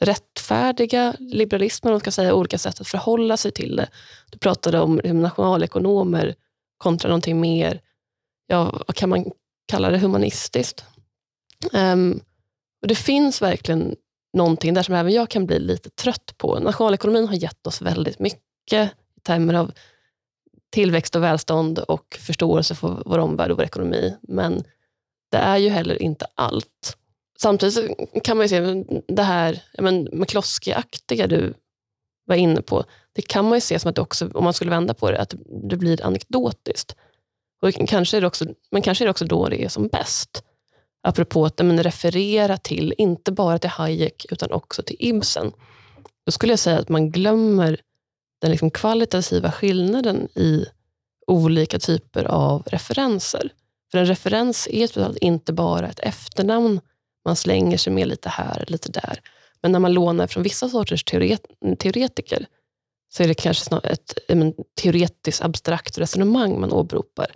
rättfärdiga 0.00 1.14
liberalismen, 1.18 1.92
man 1.92 2.00
ska 2.00 2.10
säga, 2.10 2.34
olika 2.34 2.58
sätt 2.58 2.80
att 2.80 2.88
förhålla 2.88 3.36
sig 3.36 3.50
till 3.50 3.76
det. 3.76 3.88
Du 4.30 4.38
pratade 4.38 4.80
om 4.80 5.00
nationalekonomer 5.04 6.34
kontra 6.78 7.08
någonting 7.08 7.40
mer, 7.40 7.80
ja, 8.46 8.82
vad 8.86 8.96
kan 8.96 9.08
man 9.08 9.24
kalla 9.66 9.90
det, 9.90 9.98
humanistiskt. 9.98 10.84
Um, 11.72 12.20
och 12.82 12.88
Det 12.88 12.94
finns 12.94 13.42
verkligen 13.42 13.96
någonting 14.32 14.74
där 14.74 14.82
som 14.82 14.94
även 14.94 15.12
jag 15.12 15.28
kan 15.28 15.46
bli 15.46 15.58
lite 15.58 15.90
trött 15.90 16.34
på. 16.38 16.58
Nationalekonomin 16.58 17.28
har 17.28 17.34
gett 17.34 17.66
oss 17.66 17.82
väldigt 17.82 18.18
mycket 18.18 18.92
i 19.16 19.20
termer 19.22 19.54
av 19.54 19.72
tillväxt 20.70 21.16
och 21.16 21.22
välstånd 21.22 21.78
och 21.78 22.18
förståelse 22.20 22.74
för 22.74 23.02
vår 23.06 23.18
omvärld 23.18 23.50
och 23.50 23.56
vår 23.56 23.64
ekonomi. 23.64 24.16
Men 24.22 24.64
det 25.30 25.36
är 25.36 25.56
ju 25.56 25.68
heller 25.68 26.02
inte 26.02 26.26
allt. 26.34 26.96
Samtidigt 27.38 27.90
kan 28.24 28.36
man 28.36 28.44
ju 28.44 28.48
se 28.48 28.84
det 29.08 29.22
här 29.22 29.62
McCloskey-aktiga 30.12 31.26
du 31.26 31.54
var 32.24 32.36
inne 32.36 32.62
på. 32.62 32.84
Det 33.12 33.22
kan 33.22 33.44
man 33.44 33.54
ju 33.54 33.60
se 33.60 33.78
som 33.78 33.88
att 33.88 33.94
det 33.94 34.02
också, 34.02 34.30
om 34.34 34.44
man 34.44 34.52
skulle 34.52 34.70
vända 34.70 34.94
på 34.94 35.10
det, 35.10 35.20
att 35.20 35.34
det 35.70 35.76
blir 35.76 36.04
anekdotiskt. 36.04 36.96
Och 37.62 37.88
kanske 37.88 38.16
är 38.16 38.20
det 38.20 38.26
också, 38.26 38.46
men 38.70 38.82
kanske 38.82 39.04
är 39.04 39.06
det 39.06 39.10
också 39.10 39.24
då 39.24 39.48
det 39.48 39.64
är 39.64 39.68
som 39.68 39.88
bäst. 39.88 40.42
Apropå 41.02 41.44
att 41.44 41.58
men, 41.58 41.82
referera 41.82 42.56
till, 42.56 42.94
inte 42.98 43.32
bara 43.32 43.58
till 43.58 43.70
Hayek, 43.70 44.26
utan 44.30 44.52
också 44.52 44.82
till 44.82 44.96
Ibsen. 44.98 45.52
Då 46.26 46.32
skulle 46.32 46.52
jag 46.52 46.58
säga 46.58 46.78
att 46.78 46.88
man 46.88 47.10
glömmer 47.10 47.80
den 48.40 48.50
liksom 48.50 48.70
kvalitativa 48.70 49.52
skillnaden 49.52 50.28
i 50.34 50.66
olika 51.26 51.78
typer 51.78 52.24
av 52.24 52.62
referenser. 52.66 53.52
För 53.90 53.98
en 53.98 54.06
referens 54.06 54.68
är 54.70 55.24
inte 55.24 55.52
bara 55.52 55.88
ett 55.88 56.00
efternamn 56.00 56.80
man 57.24 57.36
slänger 57.36 57.78
sig 57.78 57.92
med 57.92 58.08
lite 58.08 58.28
här, 58.28 58.64
lite 58.68 58.92
där. 58.92 59.20
Men 59.62 59.72
när 59.72 59.78
man 59.78 59.92
lånar 59.92 60.26
från 60.26 60.42
vissa 60.42 60.68
sorters 60.68 61.04
teoret 61.04 61.40
teoretiker 61.78 62.46
så 63.16 63.22
är 63.22 63.28
det 63.28 63.34
kanske 63.34 63.64
snarare 63.64 63.92
ett 63.92 64.18
men, 64.28 64.54
teoretiskt 64.80 65.42
abstrakt 65.42 65.98
resonemang 65.98 66.60
man 66.60 66.72
åberopar. 66.72 67.26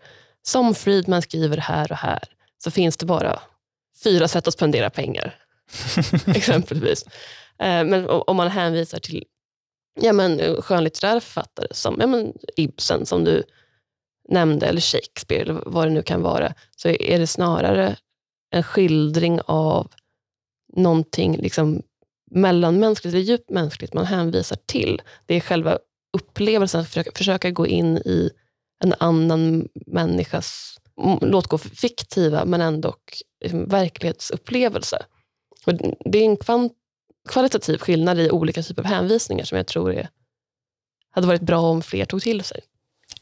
Som 0.42 0.74
Friedman 0.74 1.22
skriver 1.22 1.56
här 1.56 1.92
och 1.92 1.98
här, 1.98 2.24
så 2.64 2.70
finns 2.70 2.96
det 2.96 3.06
bara 3.06 3.42
fyra 4.04 4.28
sätt 4.28 4.48
att 4.48 4.54
spendera 4.54 4.90
pengar. 4.90 5.34
exempelvis. 6.26 7.04
Eh, 7.58 7.84
men 7.84 8.08
om 8.08 8.36
man 8.36 8.48
hänvisar 8.48 8.98
till 8.98 9.24
ja, 10.00 10.12
men, 10.12 10.62
skönlitterära 10.62 11.20
författare 11.20 11.68
som 11.70 11.96
ja, 12.00 12.06
men, 12.06 12.32
Ibsen, 12.56 13.06
som 13.06 13.24
du 13.24 13.42
nämnde, 14.28 14.66
eller 14.66 14.80
Shakespeare, 14.80 15.42
eller 15.42 15.62
vad 15.66 15.86
det 15.86 15.90
nu 15.90 16.02
kan 16.02 16.22
vara, 16.22 16.54
så 16.76 16.88
är 16.88 17.18
det 17.18 17.26
snarare 17.26 17.96
en 18.50 18.62
skildring 18.62 19.40
av 19.46 19.88
någonting 20.76 21.36
liksom 21.36 21.82
mellanmänskligt 22.30 23.14
eller 23.14 23.24
djupt 23.24 23.50
mänskligt 23.50 23.94
man 23.94 24.06
hänvisar 24.06 24.58
till. 24.66 25.02
Det 25.26 25.34
är 25.34 25.40
själva 25.40 25.78
upplevelsen, 26.12 26.80
att 26.80 26.88
försöka, 26.88 27.10
försöka 27.14 27.50
gå 27.50 27.66
in 27.66 27.96
i 27.96 28.30
en 28.84 28.94
annan 28.98 29.68
människas, 29.86 30.76
låt 31.20 31.46
gå 31.46 31.58
fiktiva, 31.58 32.44
men 32.44 32.60
ändå 32.60 32.94
liksom 33.44 33.66
verklighetsupplevelse. 33.68 34.98
Och 35.66 35.72
det 36.04 36.18
är 36.18 36.24
en 36.24 36.36
kvant, 36.36 36.72
kvalitativ 37.28 37.78
skillnad 37.78 38.18
i 38.18 38.30
olika 38.30 38.62
typer 38.62 38.82
av 38.82 38.86
hänvisningar 38.86 39.44
som 39.44 39.56
jag 39.56 39.66
tror 39.66 39.92
är, 39.92 40.08
hade 41.10 41.26
varit 41.26 41.42
bra 41.42 41.60
om 41.60 41.82
fler 41.82 42.04
tog 42.04 42.22
till 42.22 42.44
sig. 42.44 42.60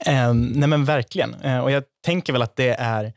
Eh, 0.06 0.34
nej 0.34 0.68
men 0.68 0.84
Verkligen. 0.84 1.34
Eh, 1.34 1.58
och 1.58 1.70
Jag 1.70 1.84
tänker 2.04 2.32
väl 2.32 2.42
att 2.42 2.56
det 2.56 2.68
är 2.78 3.12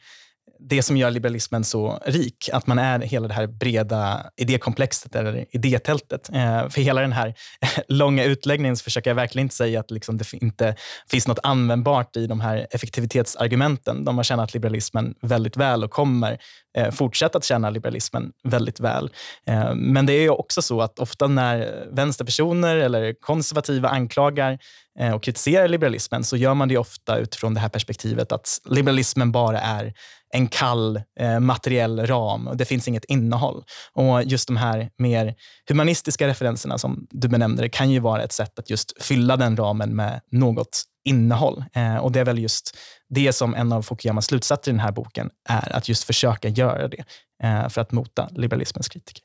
det 0.70 0.84
som 0.84 0.98
gör 0.98 1.12
liberalismen 1.12 1.63
så 1.63 2.00
rik, 2.06 2.50
att 2.53 2.68
man 2.68 2.80
är 2.80 3.00
hela 3.00 3.27
det 3.27 3.34
här 3.34 3.48
breda 3.48 4.25
idékomplexet, 4.38 5.15
eller 5.15 5.46
idétältet. 5.50 6.30
Eh, 6.34 6.70
för 6.70 6.82
hela 6.82 7.01
den 7.01 7.12
här 7.12 7.34
långa 7.88 8.24
utläggningen 8.24 8.77
så 8.77 8.84
försöker 8.84 9.10
jag 9.10 9.15
verkligen 9.15 9.46
inte 9.46 9.56
säga 9.56 9.80
att 9.80 9.91
liksom 9.91 10.18
det 10.18 10.34
inte 10.34 10.75
finns 11.12 11.27
något 11.27 11.39
användbart 11.44 12.18
i 12.18 12.27
de 12.27 12.41
här 12.41 12.68
effektivitetsargumenten. 12.72 14.06
De 14.06 14.18
har 14.18 14.24
tjänat 14.24 14.53
liberalismen 14.53 15.13
väldigt 15.22 15.58
väl 15.58 15.84
och 15.84 15.91
kommer 15.91 16.38
eh, 16.77 16.91
fortsätta 16.91 17.38
att 17.38 17.44
tjäna 17.44 17.70
liberalismen 17.70 18.32
väldigt 18.44 18.80
väl. 18.80 19.10
Eh, 19.48 19.75
men 19.75 20.06
det 20.06 20.13
är 20.13 20.39
också 20.39 20.62
så 20.62 20.82
att 20.82 21.00
ofta 21.00 21.27
när 21.27 21.88
vänsterpersoner 21.91 22.75
eller 22.75 23.13
konservativa 23.22 23.89
anklagar 23.89 24.60
Eh, 25.00 25.13
och 25.13 25.24
kritiserar 25.24 25.67
liberalismen 25.67 26.24
så 26.24 26.38
gör 26.38 26.53
man 26.53 26.67
det 26.67 26.77
ofta 26.77 27.17
utifrån 27.17 27.53
det 27.53 27.60
här 27.60 27.69
perspektivet 27.69 28.31
att 28.31 28.60
liberalismen 28.65 29.31
bara 29.31 29.60
är 29.60 29.93
en 30.33 30.48
kall 30.48 31.01
eh, 31.19 31.39
materiell 31.39 32.07
ram 32.07 32.48
och 32.48 32.57
det 32.57 32.65
finns 32.65 32.88
inget 32.88 33.05
innehåll. 33.05 33.63
Och 33.93 34.24
just 34.24 34.48
de 34.48 34.57
här 34.57 34.89
mer 34.98 35.36
humanistiska 35.69 36.27
referenserna 36.27 36.77
som 36.77 37.07
du 37.10 37.27
benämnde, 37.27 37.62
det 37.62 37.69
kan 37.69 37.89
ju 37.89 38.00
vara 38.00 38.24
ett 38.24 38.31
sätt 38.31 38.60
att 38.60 38.69
just 38.69 39.03
fylla 39.03 39.38
den 39.38 39.57
ramen 39.57 39.95
med 39.95 40.21
något 40.31 40.83
innehåll. 41.03 41.63
Eh, 41.74 41.98
och 41.98 42.12
det 42.12 42.19
är 42.19 42.25
väl 42.25 42.39
just 42.39 42.77
det 43.10 43.33
som 43.33 43.55
en 43.55 43.71
av 43.71 43.81
Fukuyamas 43.81 44.25
slutsatser 44.25 44.71
i 44.71 44.74
den 44.74 44.79
här 44.79 44.91
boken 44.91 45.29
är, 45.50 45.75
att 45.75 45.89
just 45.89 46.03
försöka 46.03 46.48
göra 46.48 46.88
det 46.88 47.03
eh, 47.43 47.69
för 47.69 47.81
att 47.81 47.91
mota 47.91 48.29
liberalismens 48.31 48.89
kritiker. 48.89 49.24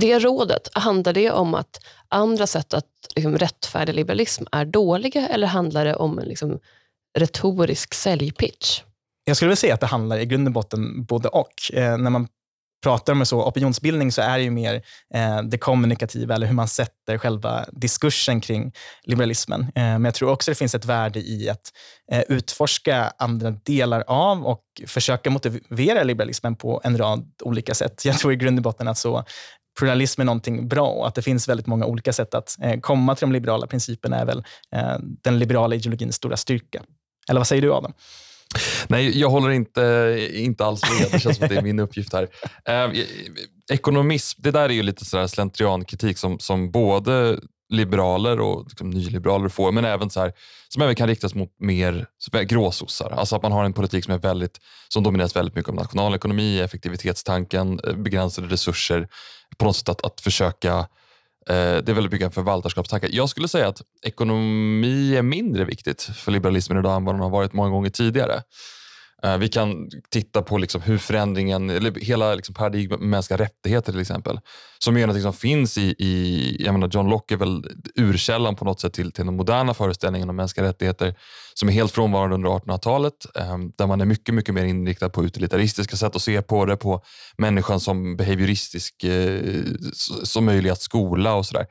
Det 0.00 0.18
rådet, 0.18 0.68
handlar 0.72 1.12
det 1.12 1.30
om 1.30 1.54
att 1.54 1.80
andra 2.08 2.46
sätt 2.46 2.74
att 2.74 2.86
liksom, 3.14 3.38
rättfärdiga 3.38 3.96
liberalism 3.96 4.44
är 4.52 4.64
dåliga 4.64 5.28
eller 5.28 5.46
handlar 5.46 5.84
det 5.84 5.96
om 5.96 6.18
en 6.18 6.28
liksom, 6.28 6.58
retorisk 7.18 7.94
säljpitch? 7.94 8.82
Jag 9.24 9.36
skulle 9.36 9.48
vilja 9.48 9.56
säga 9.56 9.74
att 9.74 9.80
det 9.80 9.86
handlar 9.86 10.18
i 10.18 10.26
grund 10.26 10.48
och 10.48 10.52
botten 10.52 11.04
både 11.04 11.28
och. 11.28 11.72
Eh, 11.72 11.98
när 11.98 12.10
man 12.10 12.28
pratar 12.84 13.12
om 13.12 13.26
så, 13.26 13.42
opinionsbildning 13.42 14.12
så 14.12 14.22
är 14.22 14.38
det 14.38 14.44
ju 14.44 14.50
mer 14.50 14.74
eh, 15.14 15.42
det 15.42 15.58
kommunikativa, 15.58 16.34
eller 16.34 16.46
hur 16.46 16.54
man 16.54 16.68
sätter 16.68 17.18
själva 17.18 17.64
diskursen 17.72 18.40
kring 18.40 18.72
liberalismen. 19.02 19.60
Eh, 19.60 19.70
men 19.74 20.04
jag 20.04 20.14
tror 20.14 20.30
också 20.30 20.50
det 20.50 20.54
finns 20.54 20.74
ett 20.74 20.84
värde 20.84 21.20
i 21.20 21.50
att 21.50 21.72
eh, 22.12 22.22
utforska 22.28 23.12
andra 23.18 23.50
delar 23.50 24.04
av 24.06 24.46
och 24.46 24.64
försöka 24.86 25.30
motivera 25.30 26.02
liberalismen 26.02 26.56
på 26.56 26.80
en 26.84 26.98
rad 26.98 27.30
olika 27.42 27.74
sätt. 27.74 28.04
Jag 28.04 28.18
tror 28.18 28.32
i 28.32 28.36
grund 28.36 28.58
och 28.58 28.62
botten 28.62 28.88
att 28.88 28.98
så, 28.98 29.24
pluralism 29.78 30.20
är 30.20 30.24
någonting 30.24 30.68
bra 30.68 30.88
och 30.88 31.06
att 31.06 31.14
det 31.14 31.22
finns 31.22 31.48
väldigt 31.48 31.66
många 31.66 31.86
olika 31.86 32.12
sätt 32.12 32.34
att 32.34 32.56
eh, 32.62 32.80
komma 32.80 33.14
till 33.14 33.20
de 33.20 33.32
liberala 33.32 33.66
principerna 33.66 34.16
är 34.16 34.26
väl 34.26 34.44
eh, 34.72 34.96
den 35.00 35.38
liberala 35.38 35.74
ideologins 35.74 36.16
stora 36.16 36.36
styrka. 36.36 36.82
Eller 37.28 37.40
vad 37.40 37.46
säger 37.46 37.62
du 37.62 37.72
Adam? 37.72 37.92
Nej, 38.88 39.20
jag 39.20 39.30
håller 39.30 39.50
inte, 39.50 40.28
inte 40.32 40.64
alls 40.64 40.82
med. 40.82 41.12
Det 41.12 41.18
känns 41.18 41.36
som 41.36 41.44
att 41.44 41.50
det 41.50 41.56
är 41.56 41.62
min 41.62 41.80
uppgift 41.80 42.12
här. 42.12 42.28
Eh, 42.68 42.74
eh 42.74 42.90
ekonomism, 43.72 44.40
det 44.42 44.50
där 44.50 44.68
är 44.68 44.72
ju 44.72 44.82
lite 44.82 45.04
sådär 45.04 45.26
slentriankritik 45.26 46.18
som, 46.18 46.38
som 46.38 46.70
både 46.70 47.38
liberaler 47.68 48.40
och 48.40 48.64
liksom 48.68 48.90
nyliberaler 48.90 49.48
får, 49.48 49.72
men 49.72 49.84
även 49.84 50.10
så 50.10 50.20
här, 50.20 50.32
som 50.68 50.82
även 50.82 50.94
kan 50.94 51.08
riktas 51.08 51.34
mot 51.34 51.50
mer 51.60 52.06
gråsossar. 52.44 53.10
Alltså 53.10 53.36
att 53.36 53.42
man 53.42 53.52
har 53.52 53.64
en 53.64 53.72
politik 53.72 54.04
som, 54.04 54.14
är 54.14 54.18
väldigt, 54.18 54.60
som 54.88 55.02
domineras 55.02 55.36
väldigt 55.36 55.54
mycket 55.54 55.68
av 55.68 55.74
nationalekonomi, 55.74 56.60
effektivitetstanken, 56.60 57.80
begränsade 57.96 58.46
resurser. 58.46 59.08
På 59.58 59.64
något 59.64 59.76
sätt 59.76 59.88
att, 59.88 60.04
att 60.04 60.20
försöka 60.20 60.86
Eh, 61.48 61.54
det 61.54 61.88
är 61.88 61.94
väldigt 61.94 62.12
mycket 62.12 62.26
en 62.26 62.32
förvaltarskapstanke. 62.32 63.08
Jag 63.10 63.28
skulle 63.28 63.48
säga 63.48 63.68
att 63.68 63.82
ekonomi 64.02 65.16
är 65.16 65.22
mindre 65.22 65.64
viktigt 65.64 66.02
för 66.02 66.32
liberalismen 66.32 66.78
idag 66.78 66.96
än 66.96 67.04
vad 67.04 67.14
den 67.14 67.22
har 67.22 67.30
varit 67.30 67.52
många 67.52 67.70
gånger 67.70 67.90
tidigare. 67.90 68.42
Eh, 69.24 69.38
vi 69.38 69.48
kan 69.48 69.90
titta 70.10 70.42
på 70.42 70.58
liksom 70.58 70.82
hur 70.82 70.98
förändringen, 70.98 71.70
eller 71.70 72.00
hela 72.00 72.34
liksom 72.34 72.54
paradigmet 72.54 73.00
med 73.00 73.08
mänskliga 73.08 73.38
rättigheter 73.38 73.92
till 73.92 74.00
exempel, 74.00 74.40
som 74.78 74.96
är 74.96 75.06
något 75.06 75.22
som 75.22 75.32
finns 75.32 75.78
i, 75.78 75.94
i 75.98 76.56
jag 76.64 76.72
menar 76.72 76.88
John 76.92 77.08
Locke 77.08 77.34
är 77.34 77.38
väl 77.38 77.64
urkällan 77.94 78.56
på 78.56 78.64
något 78.64 78.80
sätt 78.80 78.92
till, 78.92 79.12
till 79.12 79.26
den 79.26 79.36
moderna 79.36 79.74
föreställningen 79.74 80.30
om 80.30 80.36
mänskliga 80.36 80.66
rättigheter 80.66 81.14
som 81.54 81.68
är 81.68 81.72
helt 81.72 81.92
frånvarande 81.92 82.34
under 82.34 82.50
1800-talet, 82.50 83.14
ehm, 83.34 83.72
där 83.78 83.86
man 83.86 84.00
är 84.00 84.04
mycket, 84.04 84.34
mycket 84.34 84.54
mer 84.54 84.64
inriktad 84.64 85.08
på 85.08 85.24
utilitaristiska 85.24 85.96
sätt 85.96 86.16
att 86.16 86.22
se 86.22 86.42
på 86.42 86.64
det, 86.64 86.76
på 86.76 87.02
människan 87.38 87.80
som 87.80 88.16
behavioristisk, 88.16 89.04
eh, 89.04 89.64
som 90.22 90.44
möjlig 90.44 90.70
att 90.70 90.80
skola 90.80 91.34
och 91.34 91.46
sådär. 91.46 91.66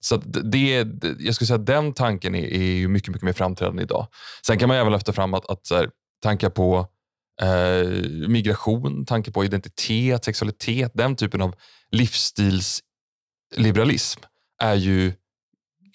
Så 0.00 0.16
det, 0.16 0.86
jag 1.18 1.34
skulle 1.34 1.46
säga 1.46 1.58
att 1.58 1.66
den 1.66 1.92
tanken 1.92 2.34
är, 2.34 2.44
är 2.44 2.88
mycket, 2.88 3.08
mycket 3.08 3.22
mer 3.22 3.32
framträdande 3.32 3.82
idag. 3.82 4.06
Sen 4.46 4.58
kan 4.58 4.68
man 4.68 4.76
även 4.76 4.92
lyfta 4.92 5.12
fram 5.12 5.34
att, 5.34 5.50
att 5.50 5.66
så 5.66 5.76
här, 5.76 5.90
tankar 6.22 6.50
på 6.50 6.86
eh, 7.42 7.86
migration, 8.28 9.06
tankar 9.06 9.32
på 9.32 9.44
identitet, 9.44 10.24
sexualitet, 10.24 10.90
den 10.94 11.16
typen 11.16 11.42
av 11.42 11.54
livsstilsliberalism 11.90 14.20
är 14.62 14.74
ju 14.74 15.12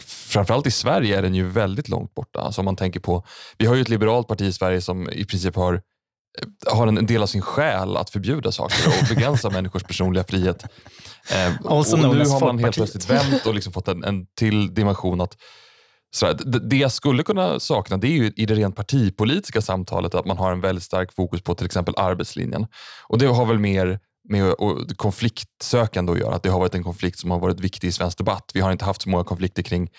framförallt 0.05 0.67
i 0.67 0.71
Sverige 0.71 1.17
är 1.17 1.21
den 1.21 1.35
ju 1.35 1.47
väldigt 1.47 1.89
långt 1.89 2.13
borta. 2.13 2.39
Alltså 2.39 2.63
man 2.63 2.75
tänker 2.75 2.99
på, 2.99 3.25
vi 3.57 3.65
har 3.65 3.75
ju 3.75 3.81
ett 3.81 3.89
liberalt 3.89 4.27
parti 4.27 4.41
i 4.41 4.53
Sverige 4.53 4.81
som 4.81 5.09
i 5.09 5.25
princip 5.25 5.55
har, 5.55 5.73
eh, 5.73 5.79
har 6.73 6.87
en, 6.87 7.05
del 7.05 7.21
av 7.21 7.27
sin 7.27 7.41
själ 7.41 7.97
att 7.97 8.09
förbjuda 8.09 8.51
saker 8.51 8.87
och 8.87 9.15
begränsa 9.15 9.49
människors 9.49 9.83
personliga 9.83 10.23
frihet. 10.23 10.63
Eh, 11.31 11.65
och 11.65 11.99
nu 11.99 12.25
har 12.25 12.39
man 12.39 12.59
helt 12.59 12.75
plötsligt 12.75 13.09
vänt 13.09 13.45
och 13.45 13.55
liksom 13.55 13.73
fått 13.73 13.87
en, 13.87 14.03
en 14.03 14.25
till 14.25 14.73
dimension 14.73 15.21
att 15.21 15.37
så 16.13 16.33
det, 16.33 16.59
det 16.59 16.77
jag 16.77 16.91
skulle 16.91 17.23
kunna 17.23 17.59
sakna 17.59 17.97
det 17.97 18.07
är 18.07 18.17
ju 18.17 18.31
i 18.35 18.45
det 18.45 18.55
rent 18.55 18.75
partipolitiska 18.75 19.61
samtalet 19.61 20.15
att 20.15 20.25
man 20.25 20.37
har 20.37 20.51
en 20.51 20.61
väldigt 20.61 20.83
stark 20.83 21.13
fokus 21.13 21.41
på 21.41 21.55
till 21.55 21.65
exempel 21.65 21.93
arbetslinjen. 21.97 22.67
Och 23.07 23.17
Det 23.17 23.25
har 23.25 23.45
väl 23.45 23.59
mer 23.59 23.99
med 24.29 24.53
konfliktsökande 24.95 26.11
att 26.11 26.19
göra. 26.19 26.35
Att 26.35 26.43
det 26.43 26.49
har 26.49 26.59
varit 26.59 26.75
en 26.75 26.83
konflikt 26.83 27.19
som 27.19 27.31
har 27.31 27.39
varit 27.39 27.59
viktig 27.59 27.87
i 27.87 27.91
svensk 27.91 28.17
debatt. 28.17 28.51
Vi 28.53 28.59
har 28.59 28.71
inte 28.71 28.85
haft 28.85 29.01
så 29.01 29.09
många 29.09 29.23
konflikter 29.23 29.63
kring 29.63 29.89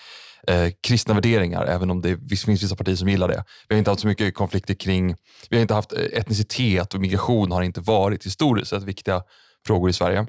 eh, 0.47 0.69
kristna 0.87 1.13
värderingar, 1.13 1.65
även 1.65 1.91
om 1.91 2.01
det 2.01 2.17
finns 2.29 2.63
vissa 2.63 2.75
partier 2.75 2.95
som 2.95 3.09
gillar 3.09 3.27
det. 3.27 3.43
Vi 3.67 3.75
har 3.75 3.79
inte 3.79 3.91
haft 3.91 4.01
så 4.01 4.07
mycket 4.07 4.35
konflikter 4.35 4.73
kring, 4.73 5.15
vi 5.49 5.57
har 5.57 5.61
inte 5.61 5.73
haft 5.73 5.93
eh, 5.93 5.99
etnicitet 5.99 6.93
och 6.93 7.01
migration 7.01 7.51
har 7.51 7.61
inte 7.61 7.81
varit 7.81 8.25
historiskt 8.25 8.69
sett 8.69 8.83
viktiga 8.83 9.21
frågor 9.67 9.89
i 9.89 9.93
Sverige. 9.93 10.27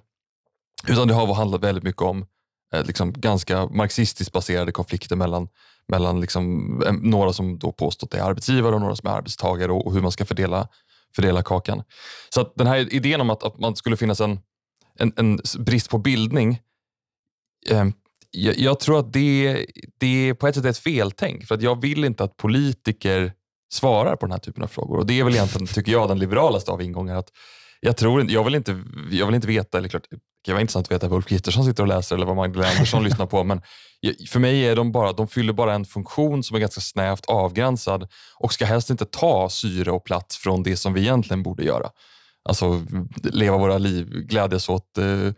Utan 0.89 1.09
det 1.09 1.15
har 1.15 1.35
handlat 1.35 1.63
väldigt 1.63 1.85
mycket 1.85 2.03
om 2.03 2.27
Eh, 2.75 2.85
liksom 2.85 3.13
ganska 3.13 3.67
marxistiskt 3.67 4.33
baserade 4.33 4.73
konflikter 4.73 5.17
mellan, 5.17 5.49
mellan 5.89 6.21
liksom, 6.21 6.67
några 7.03 7.33
som 7.33 7.59
då 7.59 7.73
påstått 7.73 8.15
är 8.15 8.23
arbetsgivare 8.23 8.75
och 8.75 8.81
några 8.81 8.97
som 8.97 9.09
är 9.09 9.13
arbetstagare 9.13 9.73
och, 9.73 9.87
och 9.87 9.95
hur 9.95 10.01
man 10.01 10.13
ska 10.13 10.25
fördela, 10.25 10.69
fördela 11.17 11.43
kakan. 11.43 11.83
Så 12.35 12.41
att 12.41 12.53
den 12.55 12.67
här 12.67 12.95
idén 12.95 13.21
om 13.21 13.31
att, 13.31 13.43
att 13.43 13.59
man 13.59 13.77
skulle 13.77 13.97
finnas 13.97 14.21
en, 14.21 14.39
en, 14.99 15.13
en 15.17 15.41
brist 15.59 15.91
på 15.91 15.99
bildning 15.99 16.61
eh, 17.71 17.85
jag, 18.31 18.59
jag, 18.59 18.81
tror 18.81 18.99
att 18.99 19.13
det, 19.13 19.67
det 19.99 20.35
på 20.35 20.49
ett 20.49 20.55
sätt 20.55 20.65
är 20.65 20.69
ett 20.69 20.79
feltänk. 20.79 21.47
För 21.47 21.55
att 21.55 21.63
jag 21.63 21.81
vill 21.81 22.05
inte 22.05 22.25
att 22.25 22.37
politiker 22.37 23.33
svarar 23.73 24.17
på 24.17 24.27
den 24.27 24.33
här 24.33 24.39
typen 24.39 24.63
av 24.63 24.67
frågor. 24.69 24.99
Och 24.99 25.07
Det 25.07 25.21
är 25.21 25.25
väl 25.25 25.35
egentligen, 25.35 25.67
tycker 25.67 25.93
jag, 25.93 26.09
den 26.09 26.19
liberalaste 26.19 26.71
av 26.71 26.83
ingångar. 26.83 27.17
Att 27.17 27.29
jag, 27.81 27.97
tror, 27.97 28.31
jag, 28.31 28.45
vill 28.45 28.55
inte, 28.55 28.85
jag 29.11 29.27
vill 29.27 29.35
inte 29.35 29.47
veta, 29.47 29.79
eller 29.79 29.89
klart, 29.89 30.07
det 30.45 30.53
vara 30.53 30.61
intressant 30.61 30.87
att 30.87 30.93
veta 30.93 31.09
vad 31.09 31.17
Ulf 31.17 31.27
Kristersson 31.27 31.65
sitter 31.65 31.83
och 31.83 31.89
läser 31.89 32.17
eller 32.17 32.27
vad 32.27 32.37
Magdalena 32.37 32.73
Andersson 32.73 33.05
lyssnar 33.09 33.27
på. 33.27 33.45
Men 33.45 33.63
för 34.29 34.41
mig 34.41 34.67
är 34.67 34.77
de 34.77 34.93
bara, 34.93 35.13
de 35.13 35.29
fyller 35.29 35.53
bara 35.53 35.75
en 35.75 35.85
funktion 35.85 36.43
som 36.43 36.57
är 36.57 36.61
ganska 36.61 36.81
snävt 36.81 37.27
avgränsad 37.27 38.09
och 38.39 38.53
ska 38.53 38.65
helst 38.65 38.91
inte 38.91 39.05
ta 39.05 39.49
syre 39.49 39.91
och 39.91 40.05
plats 40.05 40.37
från 40.37 40.63
det 40.63 40.77
som 40.77 40.93
vi 40.95 41.01
egentligen 41.01 41.43
borde 41.43 41.65
göra. 41.65 41.91
Alltså 42.49 42.83
leva 43.23 43.57
våra 43.57 43.79
liv, 43.79 44.07
glädjas 44.07 44.69
åt 44.69 44.99
eh, 44.99 45.33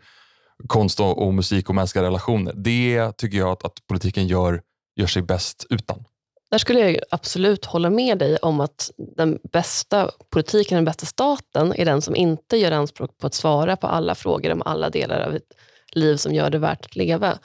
konst 0.67 0.99
och, 0.99 1.27
och, 1.27 1.33
musik 1.33 1.69
och 1.69 1.75
mänskliga 1.75 2.03
relationer. 2.03 2.53
Det 2.55 3.17
tycker 3.17 3.37
jag 3.37 3.49
att, 3.49 3.65
att 3.65 3.87
politiken 3.87 4.27
gör, 4.27 4.61
gör 4.95 5.07
sig 5.07 5.21
bäst 5.21 5.65
utan. 5.69 6.03
Där 6.51 6.57
skulle 6.57 6.79
jag 6.79 6.99
absolut 7.09 7.65
hålla 7.65 7.89
med 7.89 8.17
dig 8.17 8.37
om 8.37 8.59
att 8.59 8.91
den 8.97 9.39
bästa 9.51 10.11
politiken, 10.29 10.75
den 10.75 10.85
bästa 10.85 11.05
staten, 11.05 11.73
är 11.73 11.85
den 11.85 12.01
som 12.01 12.15
inte 12.15 12.57
gör 12.57 12.71
anspråk 12.71 13.17
på 13.17 13.27
att 13.27 13.33
svara 13.33 13.75
på 13.75 13.87
alla 13.87 14.15
frågor 14.15 14.51
om 14.51 14.61
alla 14.65 14.89
delar 14.89 15.21
av 15.21 15.35
ett 15.35 15.53
liv 15.91 16.15
som 16.15 16.33
gör 16.33 16.49
det 16.49 16.57
värt 16.57 16.85
att 16.85 16.95
leva. 16.95 17.39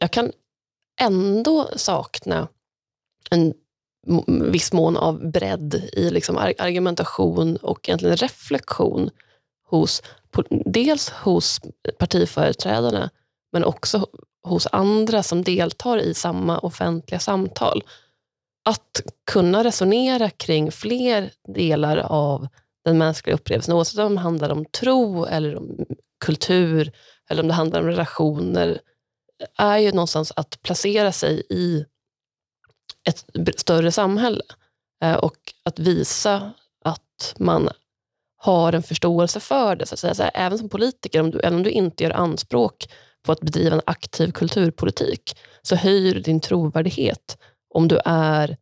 Jag 0.00 0.10
kan 0.10 0.32
ändå 1.00 1.68
sakna 1.76 2.48
en 3.30 3.54
viss 4.26 4.72
mån 4.72 4.96
av 4.96 5.30
bredd 5.30 5.74
i 5.92 6.10
liksom 6.10 6.36
argumentation 6.38 7.56
och 7.56 7.88
egentligen 7.88 8.16
reflektion 8.16 9.10
hos 9.66 10.02
dels 10.64 11.10
hos 11.10 11.60
partiföreträdarna 11.98 13.10
men 13.52 13.64
också 13.64 14.06
hos 14.42 14.68
andra 14.72 15.22
som 15.22 15.44
deltar 15.44 15.98
i 15.98 16.14
samma 16.14 16.58
offentliga 16.58 17.20
samtal. 17.20 17.82
Att 18.64 19.02
kunna 19.30 19.64
resonera 19.64 20.30
kring 20.30 20.72
fler 20.72 21.30
delar 21.54 21.96
av 21.96 22.48
den 22.84 22.98
mänskliga 22.98 23.34
upplevelsen, 23.34 23.74
oavsett 23.74 23.98
om 23.98 24.14
det 24.14 24.20
handlar 24.20 24.50
om 24.50 24.64
tro 24.64 25.24
eller 25.24 25.56
om 25.56 25.86
kultur 26.24 26.92
eller 27.30 27.42
om 27.42 27.48
det 27.48 27.54
handlar 27.54 27.80
om 27.80 27.86
relationer, 27.86 28.80
är 29.58 29.78
ju 29.78 29.92
någonstans 29.92 30.32
att 30.36 30.62
placera 30.62 31.12
sig 31.12 31.42
i 31.50 31.84
ett 33.08 33.60
större 33.60 33.92
samhälle 33.92 34.42
eh, 35.02 35.14
och 35.14 35.36
att 35.64 35.78
visa 35.78 36.52
att 36.84 37.34
man 37.38 37.68
har 38.36 38.72
en 38.72 38.82
förståelse 38.82 39.40
för 39.40 39.76
det. 39.76 39.86
Så 39.86 39.94
att 39.94 39.98
säga. 39.98 40.14
Så 40.14 40.22
här, 40.22 40.30
även 40.34 40.58
som 40.58 40.68
politiker, 40.68 41.20
om 41.20 41.30
du, 41.30 41.40
även 41.40 41.54
om 41.54 41.62
du 41.62 41.70
inte 41.70 42.04
gör 42.04 42.10
anspråk 42.10 42.88
på 43.22 43.32
att 43.32 43.40
bedriva 43.40 43.74
en 43.74 43.82
aktiv 43.86 44.32
kulturpolitik, 44.32 45.38
så 45.62 45.76
höjer 45.76 46.14
du 46.14 46.20
din 46.20 46.40
trovärdighet 46.40 47.38
om 47.70 47.88
du 47.88 48.00
är 48.04 48.56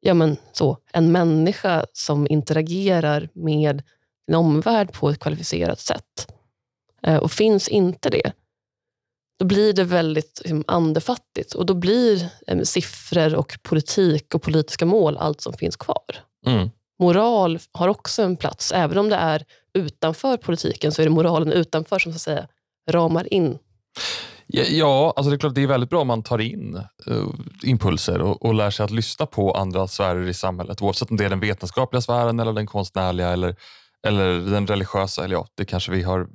ja, 0.00 0.14
men 0.14 0.36
så, 0.52 0.78
en 0.92 1.12
människa 1.12 1.86
som 1.92 2.26
interagerar 2.30 3.28
med 3.32 3.82
din 4.26 4.36
omvärld 4.36 4.92
på 4.92 5.10
ett 5.10 5.18
kvalificerat 5.18 5.80
sätt. 5.80 6.32
Eh, 7.02 7.16
och 7.16 7.32
finns 7.32 7.68
inte 7.68 8.10
det, 8.10 8.32
då 9.38 9.44
blir 9.44 9.72
det 9.72 9.84
väldigt 9.84 10.40
liksom, 10.44 10.64
andefattigt 10.66 11.54
och 11.54 11.66
då 11.66 11.74
blir 11.74 12.28
eh, 12.46 12.60
siffror 12.60 13.34
och 13.34 13.58
politik 13.62 14.34
och 14.34 14.42
politiska 14.42 14.86
mål 14.86 15.16
allt 15.16 15.40
som 15.40 15.52
finns 15.52 15.76
kvar. 15.76 16.16
Mm 16.46 16.70
moral 16.98 17.58
har 17.72 17.88
också 17.88 18.22
en 18.22 18.36
plats. 18.36 18.72
Även 18.72 18.98
om 18.98 19.08
det 19.08 19.16
är 19.16 19.44
utanför 19.74 20.36
politiken 20.36 20.92
så 20.92 21.02
är 21.02 21.06
det 21.06 21.10
moralen 21.10 21.52
utanför 21.52 21.98
som 21.98 22.12
så 22.12 22.16
att 22.16 22.22
säga 22.22 22.48
ramar 22.90 23.34
in. 23.34 23.58
Ja, 24.54 25.12
alltså 25.16 25.30
det 25.30 25.36
är 25.36 25.38
klart 25.38 25.54
det 25.54 25.62
är 25.62 25.66
väldigt 25.66 25.90
bra 25.90 26.00
om 26.00 26.06
man 26.06 26.22
tar 26.22 26.40
in 26.40 26.80
uh, 27.10 27.28
impulser 27.62 28.20
och, 28.20 28.44
och 28.44 28.54
lär 28.54 28.70
sig 28.70 28.84
att 28.84 28.90
lyssna 28.90 29.26
på 29.26 29.52
andra 29.52 29.88
sfärer 29.88 30.28
i 30.28 30.34
samhället. 30.34 30.82
Oavsett 30.82 31.10
om 31.10 31.16
det 31.16 31.24
är 31.24 31.30
den 31.30 31.40
vetenskapliga 31.40 32.00
sfären 32.00 32.40
eller 32.40 32.52
den 32.52 32.66
konstnärliga 32.66 33.28
eller, 33.28 33.56
eller 34.06 34.32
den 34.32 34.66
religiösa. 34.66 35.24
Eller 35.24 35.34
ja, 35.34 35.46
det 35.54 35.64
kanske 35.64 35.92
vi 35.92 36.02
har 36.02 36.26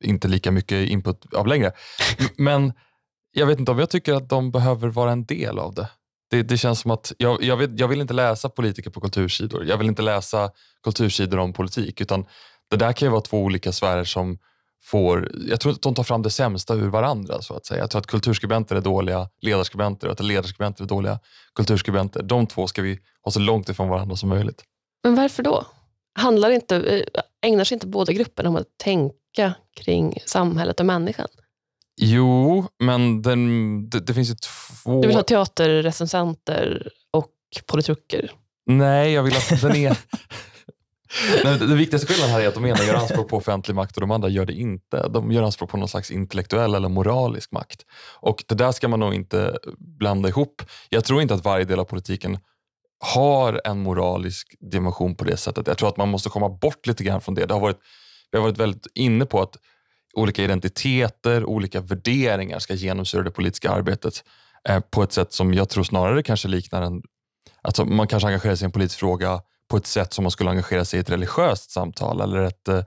inte 0.00 0.28
lika 0.28 0.50
mycket 0.50 0.88
input 0.88 1.34
av 1.34 1.46
längre. 1.46 1.72
Men 2.36 2.72
jag 3.32 3.46
vet 3.46 3.58
inte 3.58 3.72
om 3.72 3.78
jag 3.78 3.90
tycker 3.90 4.14
att 4.14 4.28
de 4.28 4.50
behöver 4.50 4.88
vara 4.88 5.12
en 5.12 5.24
del 5.24 5.58
av 5.58 5.74
det. 5.74 5.88
Det, 6.30 6.42
det 6.42 6.56
känns 6.56 6.80
som 6.80 6.90
att 6.90 7.12
jag, 7.18 7.42
jag, 7.42 7.56
vill, 7.56 7.80
jag 7.80 7.88
vill 7.88 8.00
inte 8.00 8.14
läsa 8.14 8.48
politiker 8.48 8.90
på 8.90 9.00
kultursidor. 9.00 9.64
Jag 9.64 9.78
vill 9.78 9.86
inte 9.86 10.02
läsa 10.02 10.50
kultursidor 10.84 11.38
om 11.38 11.52
politik. 11.52 12.00
Utan 12.00 12.26
det 12.70 12.76
där 12.76 12.92
kan 12.92 13.06
ju 13.06 13.10
vara 13.10 13.20
två 13.20 13.42
olika 13.42 13.72
sfärer 13.72 14.04
som 14.04 14.38
får... 14.82 15.30
Jag 15.48 15.60
tror 15.60 15.72
att 15.72 15.82
de 15.82 15.94
tar 15.94 16.02
fram 16.02 16.22
det 16.22 16.30
sämsta 16.30 16.74
ur 16.74 16.88
varandra. 16.88 17.42
så 17.42 17.54
att 17.54 17.66
säga. 17.66 17.80
Jag 17.80 17.90
tror 17.90 18.00
att 18.00 18.06
kulturskribenter 18.06 18.76
är 18.76 18.80
dåliga 18.80 19.28
ledarskribenter 19.40 20.06
och 20.06 20.12
att 20.12 20.20
ledarskribenter 20.20 20.84
är 20.84 20.88
dåliga 20.88 21.18
kulturskribenter. 21.54 22.22
De 22.22 22.46
två 22.46 22.66
ska 22.66 22.82
vi 22.82 22.98
ha 23.22 23.32
så 23.32 23.40
långt 23.40 23.68
ifrån 23.68 23.88
varandra 23.88 24.16
som 24.16 24.28
möjligt. 24.28 24.64
Men 25.02 25.14
varför 25.14 25.42
då? 25.42 25.66
Handlar 26.14 26.50
inte, 26.50 26.76
eh, 26.76 27.22
ägnar 27.42 27.64
sig 27.64 27.74
inte 27.74 27.86
båda 27.86 28.12
grupperna 28.12 28.48
om 28.48 28.56
att 28.56 28.78
tänka 28.78 29.54
kring 29.76 30.18
samhället 30.26 30.80
och 30.80 30.86
människan? 30.86 31.28
Jo, 32.00 32.66
men 32.78 33.22
den, 33.22 33.90
det, 33.90 34.00
det, 34.00 34.14
finns 34.14 34.30
ju 34.30 34.34
två... 34.34 35.02
Du 35.02 35.08
vill 35.08 35.16
ha 35.16 35.22
teaterrecensenter 35.22 36.88
och 37.10 37.32
politruker? 37.66 38.32
Nej, 38.66 39.12
jag 39.12 39.22
vill 39.22 39.36
att 39.36 39.60
den 39.62 39.76
är... 39.76 39.98
Nej, 41.44 41.58
den 41.58 41.76
viktigaste 41.76 42.06
skillnaden 42.06 42.34
här 42.34 42.40
är 42.40 42.48
att 42.48 42.54
de 42.54 42.66
ena 42.66 42.84
gör 42.84 42.94
anspråk 42.94 43.28
på 43.28 43.36
offentlig 43.36 43.74
makt 43.74 43.96
och 43.96 44.00
de 44.00 44.10
andra 44.10 44.28
gör 44.28 44.46
det 44.46 44.52
inte. 44.52 45.08
De 45.08 45.32
gör 45.32 45.42
anspråk 45.42 45.70
på 45.70 45.76
någon 45.76 45.88
slags 45.88 46.10
intellektuell 46.10 46.74
eller 46.74 46.88
moralisk 46.88 47.52
makt. 47.52 47.86
Och 48.20 48.44
Det 48.48 48.54
där 48.54 48.72
ska 48.72 48.88
man 48.88 49.00
nog 49.00 49.14
inte 49.14 49.58
blanda 49.78 50.28
ihop. 50.28 50.62
Jag 50.88 51.04
tror 51.04 51.22
inte 51.22 51.34
att 51.34 51.44
varje 51.44 51.64
del 51.64 51.78
av 51.78 51.84
politiken 51.84 52.38
har 53.00 53.60
en 53.64 53.78
moralisk 53.78 54.56
dimension 54.60 55.14
på 55.14 55.24
det 55.24 55.36
sättet. 55.36 55.66
Jag 55.66 55.78
tror 55.78 55.88
att 55.88 55.96
man 55.96 56.08
måste 56.08 56.28
komma 56.28 56.48
bort 56.48 56.86
lite 56.86 57.04
grann 57.04 57.20
från 57.20 57.34
det. 57.34 57.46
det 57.46 57.54
har 57.54 57.60
varit, 57.60 57.78
vi 58.30 58.38
har 58.38 58.42
varit 58.44 58.58
väldigt 58.58 58.86
inne 58.94 59.26
på 59.26 59.40
att 59.42 59.56
olika 60.14 60.42
identiteter, 60.44 61.44
olika 61.44 61.80
värderingar 61.80 62.58
ska 62.58 62.74
genomsyra 62.74 63.22
det 63.22 63.30
politiska 63.30 63.70
arbetet 63.70 64.24
eh, 64.68 64.80
på 64.80 65.02
ett 65.02 65.12
sätt 65.12 65.32
som 65.32 65.54
jag 65.54 65.68
tror 65.68 65.84
snarare 65.84 66.22
kanske 66.22 66.48
liknar 66.48 66.82
en... 66.82 67.02
Alltså 67.62 67.84
man 67.84 68.06
kanske 68.06 68.26
engagerar 68.26 68.54
sig 68.54 68.64
i 68.64 68.66
en 68.66 68.72
politisk 68.72 68.98
fråga 68.98 69.40
på 69.68 69.76
ett 69.76 69.86
sätt 69.86 70.12
som 70.12 70.22
man 70.24 70.30
skulle 70.30 70.50
engagera 70.50 70.84
sig 70.84 70.98
i 70.98 71.00
ett 71.00 71.10
religiöst 71.10 71.70
samtal 71.70 72.20
eller 72.20 72.42
ett 72.42 72.68
eh, 72.68 72.82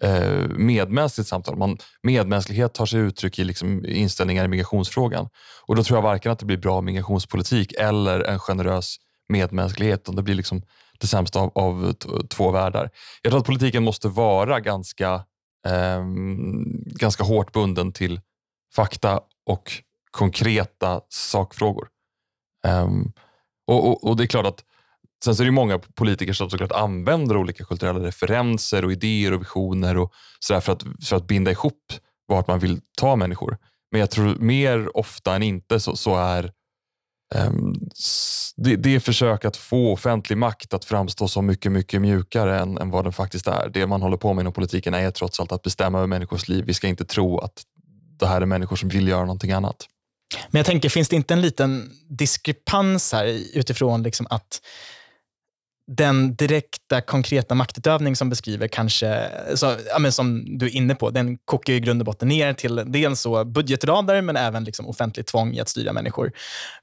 eh, 0.00 0.48
medmänskligt 0.48 1.28
samtal. 1.28 1.56
Man, 1.56 1.78
medmänsklighet 2.02 2.74
tar 2.74 2.86
sig 2.86 3.00
uttryck 3.00 3.38
i 3.38 3.44
liksom 3.44 3.84
inställningar 3.84 4.44
i 4.44 4.48
migrationsfrågan. 4.48 5.28
Och 5.66 5.76
Då 5.76 5.84
tror 5.84 5.96
jag 5.96 6.02
varken 6.02 6.32
att 6.32 6.38
det 6.38 6.46
blir 6.46 6.56
bra 6.56 6.80
migrationspolitik 6.80 7.72
eller 7.72 8.20
en 8.20 8.38
generös 8.38 8.96
medmänsklighet. 9.28 10.16
Det 10.16 10.22
blir 10.22 10.34
liksom 10.34 10.62
det 10.98 11.06
sämsta 11.06 11.40
av, 11.40 11.50
av 11.54 11.92
två 12.28 12.50
världar. 12.50 12.90
Jag 13.22 13.30
tror 13.30 13.40
att 13.40 13.46
politiken 13.46 13.82
måste 13.82 14.08
vara 14.08 14.60
ganska 14.60 15.14
eh, 15.66 16.04
ganska 16.86 17.24
hårt 17.24 17.52
bunden 17.52 17.92
till 17.92 18.20
fakta 18.74 19.20
och 19.46 19.72
konkreta 20.10 21.00
sakfrågor. 21.08 21.88
Eh, 22.64 22.88
och, 23.66 23.88
och, 23.88 24.04
och, 24.04 24.16
det 24.16 24.24
är 24.24 24.26
klart 24.26 24.46
att 24.46 24.64
Sen 25.24 25.36
så 25.36 25.42
är 25.42 25.44
det 25.44 25.52
många 25.52 25.78
politiker 25.78 26.32
som 26.32 26.50
såklart 26.50 26.72
använder 26.72 27.36
olika 27.36 27.64
kulturella 27.64 28.06
referenser 28.06 28.84
och 28.84 28.92
idéer 28.92 29.32
och 29.32 29.40
visioner 29.40 29.96
och 29.96 30.12
så 30.40 30.60
för, 30.60 30.72
att, 30.72 30.82
för 31.04 31.16
att 31.16 31.26
binda 31.26 31.50
ihop 31.50 31.92
vart 32.28 32.48
man 32.48 32.58
vill 32.58 32.80
ta 32.98 33.16
människor. 33.16 33.58
Men 33.90 34.00
jag 34.00 34.10
tror 34.10 34.34
mer 34.34 34.96
ofta 34.96 35.34
än 35.34 35.42
inte 35.42 35.80
så, 35.80 35.96
så 35.96 36.16
är 36.16 36.52
um, 37.34 37.74
det, 38.56 38.76
det 38.76 38.94
är 38.94 39.00
försök 39.00 39.44
att 39.44 39.56
få 39.56 39.92
offentlig 39.92 40.38
makt 40.38 40.74
att 40.74 40.84
framstå 40.84 41.28
som 41.28 41.46
mycket, 41.46 41.72
mycket 41.72 42.00
mjukare 42.00 42.60
än, 42.60 42.78
än 42.78 42.90
vad 42.90 43.04
den 43.04 43.12
faktiskt 43.12 43.46
är. 43.46 43.68
Det 43.68 43.86
man 43.86 44.02
håller 44.02 44.16
på 44.16 44.34
med 44.34 44.42
inom 44.42 44.52
politiken 44.52 44.94
är 44.94 45.10
trots 45.10 45.40
allt 45.40 45.52
att 45.52 45.62
bestämma 45.62 45.98
över 45.98 46.06
människors 46.06 46.48
liv. 46.48 46.64
Vi 46.64 46.74
ska 46.74 46.88
inte 46.88 47.04
tro 47.04 47.38
att 47.38 47.62
det 48.18 48.26
här 48.26 48.40
är 48.40 48.46
människor 48.46 48.76
som 48.76 48.88
vill 48.88 49.08
göra 49.08 49.20
någonting 49.20 49.52
annat. 49.52 49.86
Men 50.50 50.58
jag 50.58 50.66
tänker, 50.66 50.88
finns 50.88 51.08
det 51.08 51.16
inte 51.16 51.34
en 51.34 51.40
liten 51.40 51.90
diskrepans 52.08 53.12
här 53.12 53.26
utifrån 53.54 54.02
liksom 54.02 54.26
att 54.30 54.60
den 55.88 56.36
direkta, 56.36 57.00
konkreta 57.00 57.54
maktutövning 57.54 58.16
som 58.16 58.30
beskriver 58.30 58.68
kanske, 58.68 59.28
så, 59.54 59.76
ja, 59.90 59.98
men 59.98 60.12
som 60.12 60.58
du 60.58 60.66
är 60.66 60.76
inne 60.76 60.94
på, 60.94 61.10
den 61.10 61.38
kokar 61.44 61.72
i 61.72 61.80
grund 61.80 62.00
och 62.00 62.06
botten 62.06 62.28
ner 62.28 62.52
till 62.52 62.82
dels 62.86 63.20
så 63.20 63.44
budgetradar, 63.44 64.22
men 64.22 64.36
även 64.36 64.64
liksom 64.64 64.86
offentligt 64.86 65.26
tvång 65.26 65.54
i 65.54 65.60
att 65.60 65.68
styra 65.68 65.92
människor. 65.92 66.32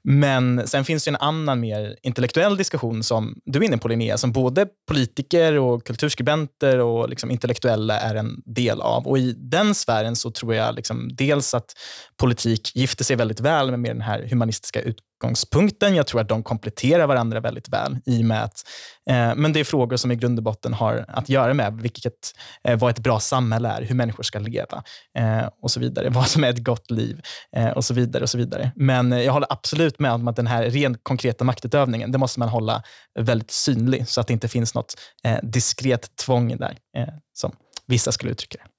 Men 0.04 0.66
sen 0.66 0.84
finns 0.84 1.04
det 1.04 1.10
en 1.10 1.16
annan 1.16 1.60
mer 1.60 1.96
intellektuell 2.02 2.56
diskussion 2.56 3.02
som 3.02 3.34
du 3.44 3.58
är 3.58 3.62
inne 3.62 3.78
på 3.78 3.88
Linnea, 3.88 4.18
som 4.18 4.32
både 4.32 4.66
politiker 4.88 5.52
och 5.52 5.86
kulturskribenter 5.86 6.78
och 6.78 7.08
liksom 7.08 7.30
intellektuella 7.30 8.00
är 8.00 8.14
en 8.14 8.42
del 8.44 8.80
av. 8.80 9.06
Och 9.06 9.18
i 9.18 9.32
den 9.32 9.74
sfären 9.74 10.16
så 10.16 10.30
tror 10.30 10.54
jag 10.54 10.74
liksom 10.74 11.08
dels 11.12 11.54
att 11.54 11.72
politik 12.16 12.72
gifter 12.74 13.04
sig 13.04 13.16
väldigt 13.16 13.40
väl 13.40 13.76
med 13.76 13.90
den 13.90 14.02
här 14.02 14.26
humanistiska 14.30 14.82
utgångspunkten. 15.16 15.94
Jag 15.94 16.06
tror 16.06 16.20
att 16.20 16.28
de 16.28 16.42
kompletterar 16.42 17.06
varandra 17.06 17.40
väldigt 17.40 17.68
väl 17.68 17.98
i 18.06 18.22
och 18.22 18.24
med 18.24 18.44
att 18.44 18.64
eh, 19.10 19.34
men 19.34 19.52
det 19.52 19.60
är 19.60 19.64
frågor 19.64 19.96
som 19.96 20.12
i 20.12 20.16
grund 20.16 20.38
och 20.38 20.42
botten 20.42 20.74
har 20.74 21.04
att 21.08 21.28
göra 21.28 21.54
med 21.54 21.80
vilket, 21.80 22.32
eh, 22.64 22.78
vad 22.78 22.90
ett 22.90 22.98
bra 22.98 23.20
samhälle 23.20 23.68
är, 23.68 23.82
hur 23.82 23.94
människor 23.94 24.22
ska 24.22 24.38
leva 24.38 24.82
eh, 25.18 25.48
och 25.62 25.70
så 25.70 25.80
vidare. 25.80 26.08
Vad 26.16 26.28
som 26.28 26.44
är 26.44 26.50
ett 26.50 26.64
gott 26.64 26.90
liv 26.90 27.20
eh, 27.56 27.68
och 27.68 27.84
så 27.84 27.94
vidare. 27.94 28.22
och 28.22 28.30
så 28.30 28.38
vidare. 28.38 28.72
Men 28.76 29.12
eh, 29.12 29.22
jag 29.22 29.32
håller 29.32 29.52
absolut 29.52 29.98
med 29.98 30.12
om 30.12 30.28
att 30.28 30.36
den 30.36 30.46
här 30.46 30.62
rent 30.62 30.98
konkreta 31.02 31.44
maktutövningen, 31.44 32.12
det 32.12 32.18
måste 32.18 32.40
man 32.40 32.48
hålla 32.48 32.82
väldigt 33.18 33.50
synlig 33.50 34.08
så 34.08 34.20
att 34.20 34.26
det 34.26 34.32
inte 34.32 34.48
finns 34.48 34.74
något 34.74 34.94
eh, 35.24 35.38
diskret 35.42 36.16
tvång 36.16 36.56
där, 36.56 36.76
eh, 36.96 37.08
som 37.32 37.52
vissa 37.86 38.12
skulle 38.12 38.32
uttrycka 38.32 38.58
det 38.58 38.75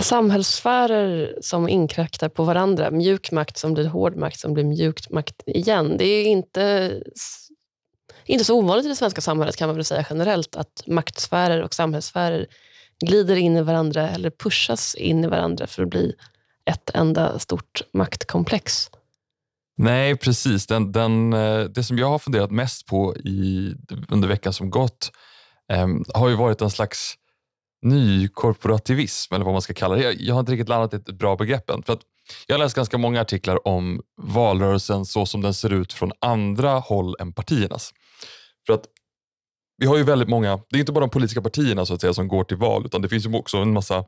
samhällssfärer 0.00 1.38
som 1.40 1.68
inkräktar 1.68 2.28
på 2.28 2.44
varandra. 2.44 2.90
Mjuk 2.90 3.32
makt 3.32 3.56
som 3.56 3.74
blir 3.74 3.86
hård 3.86 4.16
makt 4.16 4.40
som 4.40 4.54
blir 4.54 4.64
mjuk 4.64 5.10
makt 5.10 5.42
igen. 5.46 5.96
Det 5.98 6.04
är 6.04 6.24
inte, 6.24 6.94
inte 8.24 8.44
så 8.44 8.58
ovanligt 8.58 8.86
i 8.86 8.88
det 8.88 8.96
svenska 8.96 9.20
samhället 9.20 9.56
kan 9.56 9.68
man 9.68 9.76
väl 9.76 9.84
säga 9.84 10.06
generellt 10.10 10.56
att 10.56 10.82
maktsfärer 10.86 11.62
och 11.62 11.74
samhällssfärer 11.74 12.46
glider 13.06 13.36
in 13.36 13.56
i 13.56 13.62
varandra 13.62 14.10
eller 14.10 14.30
pushas 14.30 14.94
in 14.94 15.24
i 15.24 15.26
varandra 15.26 15.66
för 15.66 15.82
att 15.82 15.90
bli 15.90 16.14
ett 16.70 16.90
enda 16.94 17.38
stort 17.38 17.82
maktkomplex. 17.92 18.90
Nej, 19.76 20.16
precis. 20.16 20.66
Den, 20.66 20.92
den, 20.92 21.32
eh, 21.32 21.60
det 21.60 21.84
som 21.84 21.98
jag 21.98 22.08
har 22.08 22.18
funderat 22.18 22.50
mest 22.50 22.86
på 22.86 23.16
i, 23.16 23.74
under 24.08 24.28
veckan 24.28 24.52
som 24.52 24.70
gått 24.70 25.10
eh, 25.72 25.88
har 26.14 26.28
ju 26.28 26.36
varit 26.36 26.60
en 26.60 26.70
slags 26.70 27.14
nykorporativism, 27.84 29.34
eller 29.34 29.44
vad 29.44 29.54
man 29.54 29.62
ska 29.62 29.74
kalla 29.74 29.94
det. 29.94 30.02
Jag, 30.02 30.20
jag 30.20 30.34
har 30.34 30.40
inte 30.40 30.52
riktigt 30.52 30.68
landat 30.68 30.94
i 30.94 30.96
ett 30.96 31.18
bra 31.18 31.36
begrepp 31.36 31.70
än. 31.70 31.82
För 31.82 31.92
att 31.92 32.00
jag 32.46 32.54
har 32.54 32.58
läst 32.58 32.76
ganska 32.76 32.98
många 32.98 33.20
artiklar 33.20 33.68
om 33.68 34.00
valrörelsen 34.22 35.04
så 35.04 35.26
som 35.26 35.40
den 35.40 35.54
ser 35.54 35.72
ut 35.72 35.92
från 35.92 36.12
andra 36.20 36.72
håll 36.72 37.16
än 37.20 37.32
partiernas. 37.32 37.90
För 38.66 38.72
att 38.72 38.84
vi 39.78 39.86
har 39.86 39.96
ju 39.96 40.02
väldigt 40.02 40.28
många, 40.28 40.60
det 40.70 40.76
är 40.76 40.80
inte 40.80 40.92
bara 40.92 41.00
de 41.00 41.10
politiska 41.10 41.42
partierna 41.42 41.86
så 41.86 41.94
att 41.94 42.00
säga 42.00 42.14
som 42.14 42.28
går 42.28 42.44
till 42.44 42.56
val, 42.56 42.86
utan 42.86 43.02
det 43.02 43.08
finns 43.08 43.26
ju 43.26 43.36
också 43.36 43.56
en 43.56 43.72
massa 43.72 44.04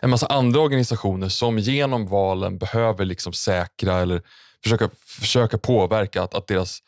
en 0.00 0.10
massa 0.10 0.26
andra 0.26 0.60
organisationer 0.60 1.28
som 1.28 1.58
genom 1.58 2.06
valen 2.06 2.58
behöver 2.58 3.04
liksom 3.04 3.32
säkra 3.32 3.98
eller 3.98 4.22
försöka, 4.62 4.90
försöka 5.06 5.58
påverka 5.58 6.22
att, 6.22 6.34
att 6.34 6.46
deras 6.46 6.78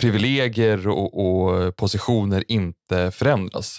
privilegier 0.00 0.88
och, 0.88 1.20
och 1.20 1.76
positioner 1.76 2.44
inte 2.48 3.10
förändras. 3.10 3.78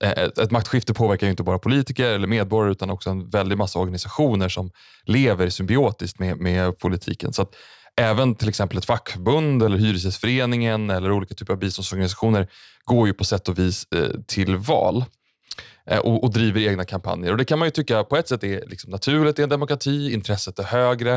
Eh, 0.00 0.10
ett, 0.10 0.38
ett 0.38 0.50
maktskifte 0.50 0.94
påverkar 0.94 1.26
ju 1.26 1.30
inte 1.30 1.42
bara 1.42 1.58
politiker 1.58 2.04
eller 2.04 2.26
medborgare 2.26 2.72
utan 2.72 2.90
också 2.90 3.10
en 3.10 3.30
väldig 3.30 3.58
massa 3.58 3.78
organisationer 3.78 4.48
som 4.48 4.70
lever 5.04 5.50
symbiotiskt 5.50 6.18
med, 6.18 6.40
med 6.40 6.78
politiken. 6.78 7.32
Så 7.32 7.42
att 7.42 7.54
även 7.96 8.34
till 8.34 8.48
exempel 8.48 8.78
ett 8.78 8.84
fackförbund 8.84 9.62
eller 9.62 9.78
Hyresgästföreningen 9.78 10.90
eller 10.90 11.12
olika 11.12 11.34
typer 11.34 11.52
av 11.52 11.58
biståndsorganisationer 11.58 12.48
går 12.84 13.06
ju 13.06 13.14
på 13.14 13.24
sätt 13.24 13.48
och 13.48 13.58
vis 13.58 13.86
eh, 13.94 14.20
till 14.26 14.56
val 14.56 15.04
eh, 15.90 15.98
och, 15.98 16.24
och, 16.24 16.32
driver 16.32 16.60
egna 16.60 16.84
kampanjer. 16.84 17.30
Och 17.32 17.38
Det 17.38 17.44
kan 17.44 17.58
man 17.58 17.66
ju 17.66 17.70
tycka 17.70 18.04
på 18.04 18.16
ett 18.16 18.28
sätt 18.28 18.44
är 18.44 18.66
liksom 18.66 18.90
naturligt 18.90 19.38
i 19.38 19.42
en 19.42 19.48
demokrati. 19.48 20.12
Intresset 20.12 20.58
är 20.58 20.64
högre 20.64 21.14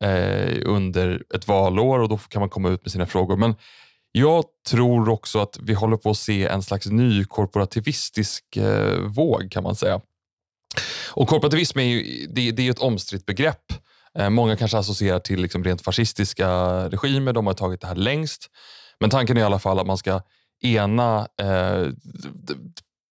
eh, 0.00 0.58
under 0.64 1.22
ett 1.34 1.48
valår 1.48 1.98
och 1.98 2.08
då 2.08 2.18
kan 2.18 2.40
man 2.40 2.48
komma 2.48 2.68
ut 2.70 2.84
med 2.84 2.92
sina 2.92 3.06
frågor. 3.06 3.36
Men 3.36 3.54
jag 4.16 4.44
tror 4.68 5.08
också 5.08 5.38
att 5.38 5.58
vi 5.62 5.74
håller 5.74 5.96
på 5.96 6.10
att 6.10 6.18
se 6.18 6.46
en 6.46 6.62
slags 6.62 6.86
ny 6.86 7.24
korporativistisk 7.24 8.56
eh, 8.56 9.00
våg 9.00 9.50
kan 9.50 9.62
man 9.62 9.76
säga. 9.76 10.00
Och 11.10 11.28
Korporativism 11.28 11.78
är 11.78 11.84
ju, 11.84 12.26
det, 12.26 12.50
det 12.50 12.66
är 12.66 12.70
ett 12.70 12.78
omstritt 12.78 13.26
begrepp. 13.26 13.72
Eh, 14.18 14.30
många 14.30 14.56
kanske 14.56 14.78
associerar 14.78 15.18
till 15.18 15.40
liksom 15.40 15.64
rent 15.64 15.82
fascistiska 15.82 16.48
regimer, 16.88 17.32
de 17.32 17.46
har 17.46 17.54
tagit 17.54 17.80
det 17.80 17.86
här 17.86 17.94
längst. 17.94 18.46
Men 19.00 19.10
tanken 19.10 19.36
är 19.36 19.40
i 19.40 19.44
alla 19.44 19.58
fall 19.58 19.78
att 19.78 19.86
man 19.86 19.98
ska 19.98 20.20
ena 20.62 21.28
eh, 21.40 21.86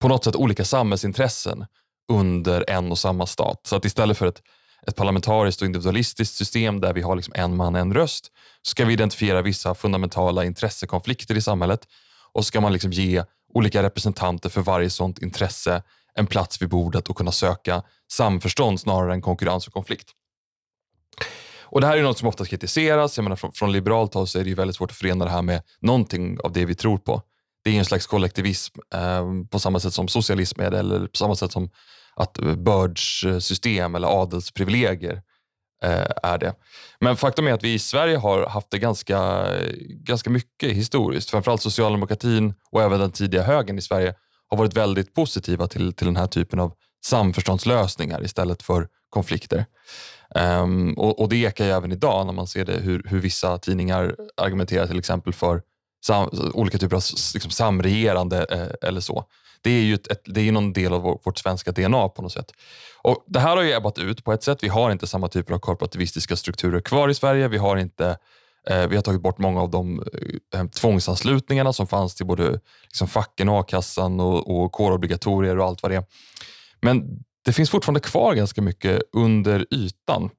på 0.02 0.08
något 0.08 0.24
sätt 0.24 0.36
olika 0.36 0.66
samhällsintressen 0.66 1.66
under 2.12 2.70
en 2.70 2.92
och 2.92 3.00
samma 3.00 3.26
stat. 3.26 3.62
Så 3.64 3.76
att 3.76 3.86
istället 3.86 4.18
för 4.18 4.28
ett 4.28 4.42
ett 4.88 4.96
parlamentariskt 4.96 5.62
och 5.62 5.66
individualistiskt 5.66 6.36
system 6.36 6.82
där 6.82 6.94
vi 6.94 7.02
har 7.02 7.16
liksom 7.16 7.34
en 7.38 7.56
man, 7.56 7.76
en 7.76 7.94
röst, 7.94 8.26
så 8.62 8.70
ska 8.70 8.86
vi 8.86 8.94
identifiera 8.94 9.42
vissa 9.42 9.76
fundamentala 9.76 10.46
intressekonflikter 10.46 11.38
i 11.38 11.42
samhället 11.42 11.88
och 12.34 12.44
så 12.44 12.48
ska 12.48 12.62
man 12.62 12.74
liksom 12.74 12.92
ge 12.92 13.24
olika 13.54 13.84
representanter 13.84 14.50
för 14.50 14.62
varje 14.62 14.90
sådant 14.90 15.20
intresse 15.20 15.84
en 16.16 16.28
plats 16.28 16.62
vid 16.62 16.70
bordet 16.70 17.08
och 17.08 17.18
kunna 17.18 17.32
söka 17.32 17.84
samförstånd 18.12 18.80
snarare 18.80 19.14
än 19.14 19.22
konkurrens 19.22 19.68
och 19.68 19.74
konflikt. 19.74 20.10
Och 21.74 21.82
Det 21.82 21.88
här 21.88 21.98
är 21.98 22.04
något 22.04 22.18
som 22.18 22.28
ofta 22.28 22.46
kritiseras. 22.46 23.18
Jag 23.18 23.24
menar, 23.24 23.36
från, 23.36 23.52
från 23.52 23.72
liberalt 23.72 24.14
håll 24.14 24.28
så 24.28 24.40
är 24.40 24.44
det 24.44 24.50
ju 24.50 24.56
väldigt 24.56 24.76
svårt 24.76 24.92
att 24.92 24.98
förena 24.98 25.26
det 25.26 25.32
här 25.32 25.42
med 25.42 25.62
någonting 25.80 26.40
av 26.40 26.52
det 26.52 26.66
vi 26.66 26.76
tror 26.76 26.98
på. 26.98 27.22
Det 27.64 27.70
är 27.70 27.80
en 27.80 27.86
slags 27.86 28.08
kollektivism 28.08 28.80
eh, 28.94 29.24
på 29.52 29.60
samma 29.60 29.80
sätt 29.80 29.94
som 29.94 30.08
socialism 30.08 30.62
är 30.62 30.72
det, 30.72 30.80
eller 30.80 31.08
på 31.08 31.18
samma 31.18 31.36
sätt 31.36 31.52
som 31.52 31.70
att 32.16 32.34
bördssystem 32.58 33.96
eller 33.96 34.22
adelsprivilegier 34.22 35.22
eh, 35.84 36.08
är 36.24 36.38
det. 36.38 36.54
Men 37.00 37.18
faktum 37.18 37.48
är 37.48 37.54
att 37.54 37.64
vi 37.64 37.74
i 37.74 37.80
Sverige 37.80 38.18
har 38.18 38.48
haft 38.48 38.72
det 38.72 38.80
ganska, 38.80 39.48
ganska 39.90 40.30
mycket 40.30 40.72
historiskt. 40.72 41.30
Framförallt 41.30 41.62
socialdemokratin 41.62 42.54
och 42.72 42.82
även 42.82 43.00
den 43.00 43.12
tidiga 43.12 43.44
högern 43.44 43.78
i 43.78 43.82
Sverige 43.82 44.16
har 44.50 44.58
varit 44.58 44.74
väldigt 44.74 45.14
positiva 45.14 45.68
till, 45.68 45.94
till 45.94 46.08
den 46.08 46.16
här 46.16 46.28
typen 46.28 46.60
av 46.60 46.74
samförståndslösningar 47.06 48.24
istället 48.24 48.64
för 48.64 48.88
konflikter. 49.10 49.66
Um, 50.36 50.94
och, 50.94 51.20
och, 51.22 51.30
Det 51.30 51.36
ekar 51.36 51.66
ju 51.66 51.72
även 51.72 51.92
idag 51.92 52.26
när 52.26 52.34
man 52.34 52.48
ser 52.48 52.66
det, 52.66 52.74
hur, 52.74 53.04
hur 53.06 53.20
vissa 53.20 53.58
tidningar 53.58 54.16
argumenterar 54.38 54.88
till 54.88 55.00
exempel 55.00 55.34
för 55.34 55.62
sam, 56.06 56.30
olika 56.54 56.78
typer 56.78 56.96
av 56.96 57.04
liksom, 57.34 57.52
samregerande 57.52 58.46
eh, 58.50 58.88
eller 58.90 59.02
så 59.02 59.26
det 59.64 59.72
är 59.72 59.84
ju 59.84 59.94
ett, 59.94 60.08
ett, 60.08 60.22
det 60.26 60.42
är 60.42 60.52
någon 60.52 60.74
del 60.74 60.94
av 60.94 61.02
vår, 61.02 61.20
vårt 61.24 61.38
svenska 61.38 61.72
DNA 61.72 62.10
på 62.10 62.22
något 62.22 62.32
sätt. 62.32 62.52
Och 63.02 63.24
Det 63.28 63.40
här 63.40 63.56
har 63.56 63.64
ju 63.64 63.74
ebbat 63.74 63.98
ut 63.98 64.24
på 64.24 64.34
ett 64.34 64.44
sätt. 64.44 64.64
Vi 64.64 64.68
har 64.68 64.92
inte 64.92 65.08
samma 65.08 65.28
typer 65.28 65.54
av 65.54 65.60
korporativistiska 65.60 66.36
strukturer 66.36 66.80
kvar 66.80 67.10
i 67.10 67.14
Sverige. 67.14 67.48
Vi 67.48 67.58
har 67.58 67.78
inte 67.78 68.18
eh, 68.70 68.88
vi 68.88 68.96
har 68.96 69.04
tagit 69.04 69.22
bort 69.22 69.38
många 69.38 69.62
av 69.62 69.70
de 69.70 70.04
eh, 70.54 70.66
tvångsanslutningarna 70.68 71.74
som 71.74 71.88
fanns 71.88 72.16
till 72.16 72.26
både 72.26 72.60
liksom, 72.84 73.08
facken, 73.08 73.50
a-kassan 73.50 74.20
och, 74.20 74.56
och 74.56 74.72
kårobligatorier 74.72 75.60
och 75.60 75.66
allt 75.66 75.84
vad 75.84 75.92
det 75.92 75.96
är. 75.96 76.06
Men 76.82 77.24
det 77.46 77.54
finns 77.54 77.70
fortfarande 77.70 78.00
kvar 78.00 78.34
ganska 78.34 78.62
mycket 78.62 79.02
under 79.14 79.66
ytan. 79.74 80.30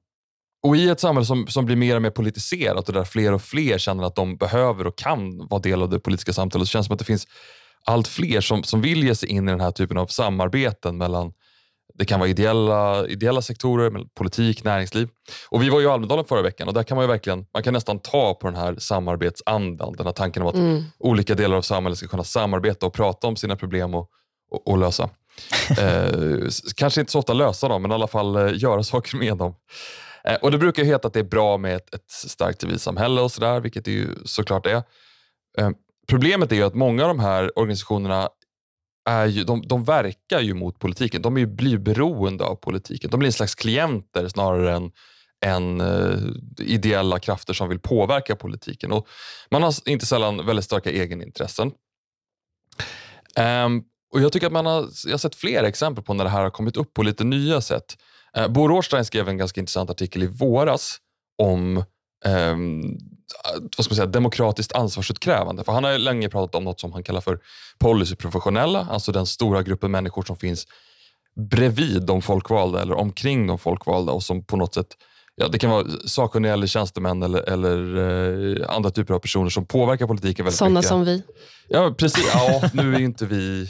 Och 0.65 0.75
I 0.75 0.89
ett 0.89 0.99
samhälle 0.99 1.25
som, 1.25 1.47
som 1.47 1.65
blir 1.65 1.75
mer 1.75 1.95
och 1.95 2.01
mer 2.01 2.09
politiserat 2.09 2.87
och 2.87 2.93
där 2.93 3.03
fler 3.03 3.33
och 3.33 3.41
fler 3.41 3.77
känner 3.77 4.03
att 4.03 4.15
de 4.15 4.37
behöver 4.37 4.87
och 4.87 4.97
kan 4.97 5.47
vara 5.47 5.61
del 5.61 5.81
av 5.81 5.89
det 5.89 5.99
politiska 5.99 6.33
samtalet 6.33 6.67
så 6.67 6.71
känns 6.71 6.85
det 6.85 6.87
som 6.87 6.93
att 6.93 6.99
det 6.99 7.05
finns 7.05 7.27
allt 7.85 8.07
fler 8.07 8.41
som, 8.41 8.63
som 8.63 8.81
vill 8.81 9.03
ge 9.03 9.15
sig 9.15 9.29
in 9.29 9.47
i 9.47 9.51
den 9.51 9.61
här 9.61 9.71
typen 9.71 9.97
av 9.97 10.07
samarbeten 10.07 10.97
mellan 10.97 11.33
det 11.93 12.05
kan 12.05 12.19
vara 12.19 12.29
ideella, 12.29 13.07
ideella 13.07 13.41
sektorer, 13.41 14.05
politik, 14.17 14.63
näringsliv. 14.63 15.09
Och 15.49 15.63
Vi 15.63 15.69
var 15.69 15.81
i 15.81 15.85
Almedalen 15.85 16.25
förra 16.25 16.41
veckan 16.41 16.67
och 16.67 16.73
där 16.73 16.83
kan 16.83 16.97
man 16.97 17.07
verkligen, 17.07 17.45
man 17.53 17.63
kan 17.63 17.73
nästan 17.73 17.99
ta 17.99 18.33
på 18.33 18.47
den 18.47 18.55
här 18.55 18.75
samarbetsandan. 18.79 19.93
Den 19.97 20.05
här 20.05 20.13
tanken 20.13 20.41
om 20.43 20.47
att 20.47 20.55
mm. 20.55 20.83
olika 20.99 21.35
delar 21.35 21.57
av 21.57 21.61
samhället 21.61 21.97
ska 21.97 22.07
kunna 22.07 22.23
samarbeta 22.23 22.85
och 22.85 22.93
prata 22.93 23.27
om 23.27 23.35
sina 23.35 23.55
problem 23.55 23.95
och, 23.95 24.09
och, 24.51 24.67
och 24.67 24.77
lösa. 24.77 25.09
eh, 25.79 26.49
kanske 26.75 27.01
inte 27.01 27.11
så 27.11 27.19
ofta 27.19 27.33
lösa 27.33 27.67
dem, 27.67 27.81
men 27.81 27.91
i 27.91 27.93
alla 27.93 28.07
fall 28.07 28.35
eh, 28.35 28.51
göra 28.55 28.83
saker 28.83 29.17
med 29.17 29.37
dem. 29.37 29.55
Eh, 30.27 30.35
och 30.35 30.51
Det 30.51 30.57
brukar 30.57 30.83
heta 30.83 31.07
att 31.07 31.13
det 31.13 31.19
är 31.19 31.23
bra 31.23 31.57
med 31.57 31.75
ett, 31.75 31.93
ett 31.93 32.11
starkt 32.11 32.61
civilsamhälle 32.61 33.21
och 33.21 33.31
sådär, 33.31 33.59
vilket 33.59 33.85
det 33.85 33.91
ju 33.91 34.07
såklart 34.25 34.65
är. 34.65 34.83
Eh, 35.57 35.69
Problemet 36.07 36.51
är 36.51 36.55
ju 36.55 36.63
att 36.63 36.75
många 36.75 37.03
av 37.03 37.07
de 37.07 37.19
här 37.19 37.59
organisationerna 37.59 38.29
är 39.09 39.25
ju, 39.25 39.43
de, 39.43 39.67
de 39.67 39.83
verkar 39.83 40.39
ju 40.39 40.53
mot 40.53 40.79
politiken. 40.79 41.21
De 41.21 41.35
är 41.35 41.39
ju, 41.39 41.47
blir 41.47 41.77
beroende 41.77 42.43
av 42.43 42.55
politiken. 42.55 43.09
De 43.09 43.19
blir 43.19 43.27
en 43.27 43.33
slags 43.33 43.55
klienter 43.55 44.27
snarare 44.27 44.75
än, 44.75 44.91
än 45.45 45.81
uh, 45.81 46.17
ideella 46.59 47.19
krafter 47.19 47.53
som 47.53 47.69
vill 47.69 47.79
påverka 47.79 48.35
politiken. 48.35 48.91
Och 48.91 49.07
man 49.51 49.63
har 49.63 49.89
inte 49.89 50.05
sällan 50.05 50.45
väldigt 50.45 50.65
starka 50.65 50.91
egenintressen. 50.91 51.71
Um, 53.39 53.83
och 54.13 54.21
jag 54.21 54.33
tycker 54.33 54.47
att 54.47 54.53
man 54.53 54.65
har, 54.65 54.89
jag 55.05 55.13
har 55.13 55.17
sett 55.17 55.35
flera 55.35 55.67
exempel 55.67 56.03
på 56.03 56.13
när 56.13 56.23
det 56.23 56.29
här 56.29 56.43
har 56.43 56.49
kommit 56.49 56.77
upp 56.77 56.93
på 56.93 57.03
lite 57.03 57.23
nya 57.23 57.61
sätt. 57.61 57.97
Uh, 58.37 58.47
Bo 58.47 58.67
Rådstein 58.67 59.05
skrev 59.05 59.29
en 59.29 59.37
ganska 59.37 59.59
intressant 59.59 59.89
artikel 59.89 60.23
i 60.23 60.27
våras 60.27 60.97
om 61.37 61.77
eh, 62.25 62.55
vad 63.77 63.85
ska 63.85 63.91
man 63.91 63.95
säga, 63.95 64.05
demokratiskt 64.05 64.73
ansvarsutkrävande. 64.73 65.63
För 65.63 65.71
han 65.71 65.83
har 65.83 65.97
länge 65.97 66.29
pratat 66.29 66.55
om 66.55 66.63
något 66.63 66.79
som 66.79 66.93
han 66.93 67.03
kallar 67.03 67.21
för 67.21 67.39
policyprofessionella, 67.79 68.87
alltså 68.91 69.11
den 69.11 69.25
stora 69.25 69.63
gruppen 69.63 69.91
människor 69.91 70.23
som 70.23 70.37
finns 70.37 70.67
bredvid 71.35 72.01
de 72.01 72.21
folkvalda 72.21 72.81
eller 72.81 72.93
omkring 72.93 73.47
de 73.47 73.59
folkvalda 73.59 74.11
och 74.11 74.23
som 74.23 74.43
på 74.43 74.57
något 74.57 74.73
sätt 74.73 74.87
Ja, 75.37 75.47
det 75.47 75.59
kan 75.59 75.69
vara 75.69 75.85
sakkunniga 76.05 76.53
eller 76.53 76.67
tjänstemän 76.67 77.23
eller, 77.23 77.41
eller 77.41 77.97
eh, 78.61 78.75
andra 78.75 78.91
typer 78.91 79.13
av 79.13 79.19
personer 79.19 79.49
som 79.49 79.65
påverkar 79.65 80.07
politiken 80.07 80.45
väldigt 80.45 80.57
Sådana 80.57 80.79
mycket. 80.79 80.89
som 80.89 81.05
vi. 81.05 81.23
Ja, 81.67 81.95
precis. 81.97 82.31
Ja, 82.33 82.69
nu 82.73 82.95
är 82.95 82.99
inte 82.99 83.25
vi... 83.25 83.69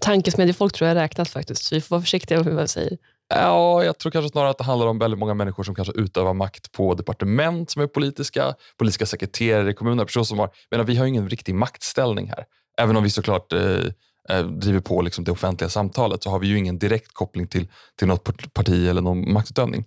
Tankesmedjefolk 0.00 0.72
tror 0.72 0.88
jag 0.88 0.94
räknas 0.94 1.30
faktiskt, 1.30 1.72
vi 1.72 1.80
får 1.80 1.96
vara 1.96 2.02
försiktiga 2.02 2.42
med 2.42 2.54
vad 2.54 2.62
vi 2.62 2.68
säger. 2.68 2.98
Ja, 3.34 3.84
jag 3.84 3.98
tror 3.98 4.12
kanske 4.12 4.28
snarare 4.28 4.50
att 4.50 4.58
det 4.58 4.64
handlar 4.64 4.86
om 4.86 4.98
väldigt 4.98 5.20
många 5.20 5.34
människor 5.34 5.62
som 5.62 5.74
kanske 5.74 5.94
utövar 5.94 6.34
makt 6.34 6.72
på 6.72 6.94
departement 6.94 7.70
som 7.70 7.82
är 7.82 7.86
politiska, 7.86 8.54
politiska 8.78 9.06
sekreterare 9.06 9.70
i 9.70 9.74
kommuner, 9.74 10.04
personer 10.04 10.24
som 10.24 10.38
har... 10.38 10.50
Menar, 10.70 10.84
vi 10.84 10.96
har 10.96 11.06
ingen 11.06 11.28
riktig 11.28 11.54
maktställning 11.54 12.28
här. 12.28 12.44
Även 12.78 12.96
om 12.96 13.02
vi 13.02 13.10
såklart 13.10 13.52
eh, 13.52 13.84
eh, 14.28 14.46
driver 14.46 14.80
på 14.80 15.02
liksom 15.02 15.24
det 15.24 15.32
offentliga 15.32 15.70
samtalet 15.70 16.22
så 16.22 16.30
har 16.30 16.38
vi 16.38 16.46
ju 16.46 16.58
ingen 16.58 16.78
direkt 16.78 17.12
koppling 17.12 17.46
till, 17.46 17.68
till 17.98 18.08
något 18.08 18.52
parti 18.52 18.88
eller 18.88 19.02
någon 19.02 19.32
maktutövning. 19.32 19.84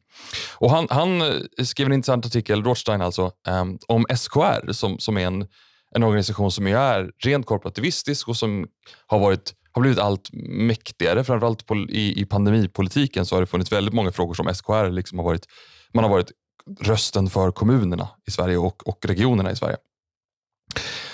Och 0.58 0.72
han, 0.72 0.88
han 0.90 1.22
eh, 1.22 1.64
skrev 1.64 1.88
en 1.88 1.94
intressant 1.94 2.26
artikel, 2.26 2.64
Rothstein 2.64 3.02
alltså, 3.02 3.32
eh, 3.48 3.66
om 3.88 4.06
SKR 4.16 4.72
som, 4.72 5.00
som 5.00 5.18
är 5.18 5.28
en, 5.28 5.48
en 5.96 6.04
organisation 6.04 6.52
som 6.52 6.68
är 6.68 7.12
rent 7.24 7.46
korporativistisk 7.46 8.28
och 8.28 8.38
som 8.38 8.68
har 9.08 9.20
varit 9.20 9.54
har 9.72 9.82
blivit 9.82 10.00
allt 10.00 10.30
mäktigare. 10.50 11.24
Framförallt 11.24 11.66
på, 11.66 11.76
i, 11.76 12.22
i 12.22 12.26
pandemipolitiken 12.26 13.26
så 13.26 13.36
har 13.36 13.42
det 13.42 13.48
funnits 13.48 13.72
väldigt 13.72 13.94
många 13.94 14.12
frågor 14.12 14.34
som 14.34 14.54
SKR 14.54 14.90
liksom 14.90 15.20
har 15.20 15.26
varit, 15.26 15.46
man 15.94 16.04
har 16.04 16.12
varit 16.12 16.32
rösten 16.80 17.30
för 17.30 17.52
kommunerna 17.52 18.10
i 18.28 18.32
Sverige 18.32 18.58
och, 18.58 18.88
och 18.88 19.06
regionerna 19.06 19.52
i 19.52 19.56
Sverige. 19.56 19.78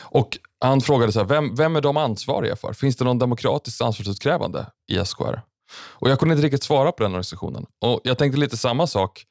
Och 0.09 0.37
Han 0.59 0.81
frågade 0.81 1.11
så 1.11 1.19
här, 1.19 1.27
vem, 1.27 1.55
vem 1.55 1.75
är 1.75 1.81
de 1.81 1.97
ansvariga 1.97 2.55
för? 2.55 2.73
Finns 2.73 2.95
det 2.95 3.05
någon 3.05 3.19
demokratiskt 3.19 3.81
ansvarsutkrävande 3.81 4.65
i 4.91 5.05
SKR? 5.05 5.41
Och 5.71 6.09
Jag 6.09 6.19
kunde 6.19 6.33
inte 6.33 6.45
riktigt 6.45 6.63
svara 6.63 6.91
på 6.91 7.03
den 7.03 7.11
organisationen. 7.11 7.65
Och 7.81 8.01
Jag 8.03 8.17
tänkte 8.17 8.39
lite 8.39 8.57
samma 8.57 8.87
sak 8.87 9.25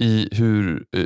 i, 0.00 0.28
hur, 0.32 0.86
eh, 0.96 1.02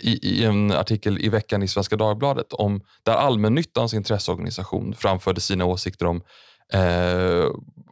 i, 0.00 0.18
i, 0.22 0.44
en 0.44 0.72
artikel 0.72 1.18
i 1.18 1.28
veckan 1.28 1.62
i 1.62 1.68
Svenska 1.68 1.96
Dagbladet 1.96 2.52
om 2.52 2.80
där 3.02 3.12
allmännyttans 3.12 3.94
intresseorganisation 3.94 4.94
framförde 4.94 5.40
sina 5.40 5.64
åsikter 5.64 6.06
om 6.06 6.22
eh, 6.72 7.50